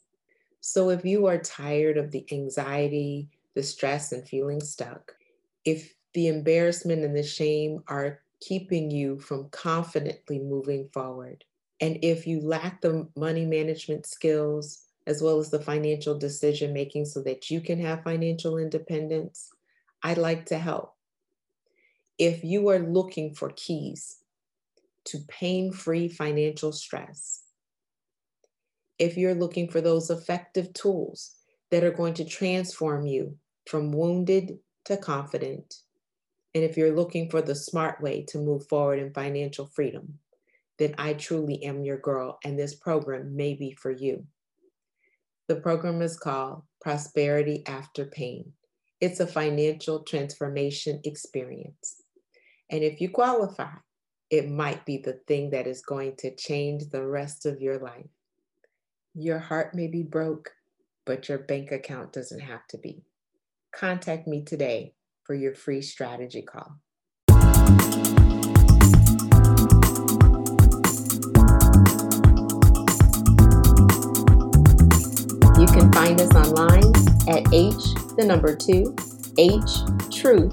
So 0.68 0.90
if 0.90 1.06
you 1.06 1.28
are 1.28 1.38
tired 1.38 1.96
of 1.96 2.10
the 2.10 2.26
anxiety, 2.32 3.30
the 3.54 3.62
stress, 3.62 4.12
and 4.12 4.28
feeling 4.28 4.60
stuck, 4.60 5.16
if 5.64 5.94
the 6.16 6.28
embarrassment 6.28 7.04
and 7.04 7.16
the 7.16 7.22
shame 7.22 7.84
are 7.88 8.22
keeping 8.42 8.90
you 8.90 9.20
from 9.20 9.50
confidently 9.50 10.40
moving 10.40 10.90
forward, 10.92 11.46
and 11.80 12.00
if 12.02 12.26
you 12.26 12.42
lack 12.42 12.82
the 12.82 13.08
money 13.16 13.46
management 13.46 14.08
skills 14.08 14.88
as 15.06 15.22
well 15.22 15.38
as 15.38 15.52
the 15.52 15.62
financial 15.62 16.18
decision 16.18 16.74
making 16.74 17.06
so 17.06 17.22
that 17.22 17.52
you 17.52 17.62
can 17.62 17.80
have 17.80 18.02
financial 18.02 18.58
independence, 18.58 19.52
I'd 20.02 20.18
like 20.18 20.48
to 20.48 20.58
help. 20.58 20.96
If 22.18 22.44
you 22.44 22.70
are 22.70 22.80
looking 22.80 23.36
for 23.36 23.52
keys 23.56 24.18
to 25.06 25.20
pain 25.28 25.72
free 25.72 26.08
financial 26.08 26.72
stress, 26.72 27.45
if 28.98 29.18
you're 29.18 29.36
looking 29.36 29.70
for 29.70 29.82
those 29.82 30.10
effective 30.10 30.74
tools 30.74 31.36
that 31.72 31.84
are 31.84 31.92
going 31.92 32.14
to 32.16 32.26
transform 32.26 33.06
you 33.06 33.38
from 33.68 33.92
wounded 33.92 34.58
to 34.86 34.98
confident, 34.98 35.82
and 36.54 36.64
if 36.64 36.78
you're 36.78 36.96
looking 36.96 37.30
for 37.30 37.42
the 37.42 37.56
smart 37.56 38.02
way 38.02 38.24
to 38.30 38.38
move 38.38 38.68
forward 38.68 39.00
in 39.00 39.14
financial 39.14 39.66
freedom, 39.66 40.20
then 40.78 40.96
I 40.98 41.14
truly 41.14 41.64
am 41.64 41.84
your 41.84 41.98
girl, 41.98 42.40
and 42.44 42.58
this 42.58 42.76
program 42.76 43.36
may 43.36 43.54
be 43.54 43.74
for 43.74 43.92
you. 43.92 44.26
The 45.48 45.58
program 45.58 46.02
is 46.02 46.18
called 46.18 46.64
Prosperity 46.82 47.64
After 47.68 48.06
Pain. 48.06 48.54
It's 49.02 49.20
a 49.20 49.28
financial 49.28 50.04
transformation 50.04 51.02
experience. 51.04 52.02
And 52.72 52.84
if 52.84 53.00
you 53.00 53.10
qualify, 53.10 53.74
it 54.30 54.50
might 54.50 54.86
be 54.86 54.98
the 54.98 55.20
thing 55.28 55.52
that 55.52 55.68
is 55.68 55.82
going 55.82 56.16
to 56.20 56.36
change 56.36 56.90
the 56.90 57.06
rest 57.06 57.46
of 57.46 57.62
your 57.62 57.78
life. 57.78 58.08
Your 59.18 59.40
heart 59.40 59.74
may 59.74 59.88
be 59.88 60.04
broke, 60.04 60.52
but 61.06 61.30
your 61.30 61.38
bank 61.38 61.72
account 61.72 62.12
doesn't 62.12 62.42
have 62.42 62.68
to 62.68 62.78
be. 62.78 63.06
Contact 63.74 64.28
me 64.28 64.44
today 64.44 64.94
for 65.24 65.34
your 65.34 65.54
free 65.54 65.82
strategy 65.82 66.42
call. 66.42 66.82
You 75.58 75.66
can 75.68 75.90
find 75.94 76.20
us 76.20 76.36
online 76.36 76.92
at 77.30 77.48
h 77.54 77.96
the 78.18 78.26
number 78.28 78.54
2 78.54 78.94
htruth.org. 79.38 80.46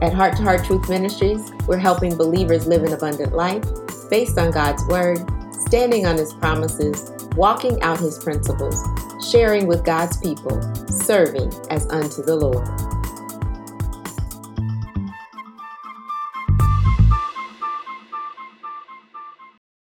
At 0.00 0.14
Heart 0.14 0.36
to 0.36 0.42
Heart 0.42 0.64
Truth 0.64 0.88
Ministries, 0.88 1.52
we're 1.66 1.76
helping 1.76 2.16
believers 2.16 2.66
live 2.66 2.82
an 2.82 2.94
abundant 2.94 3.34
life 3.34 3.62
based 4.08 4.38
on 4.38 4.50
God's 4.50 4.82
word, 4.86 5.18
standing 5.66 6.06
on 6.06 6.16
his 6.16 6.32
promises, 6.34 7.10
walking 7.36 7.80
out 7.82 7.98
his 7.98 8.18
principles, 8.18 8.76
sharing 9.30 9.66
with 9.66 9.84
God's 9.84 10.16
people, 10.18 10.60
serving 10.88 11.52
as 11.70 11.86
unto 11.88 12.22
the 12.22 12.36
Lord. 12.36 12.91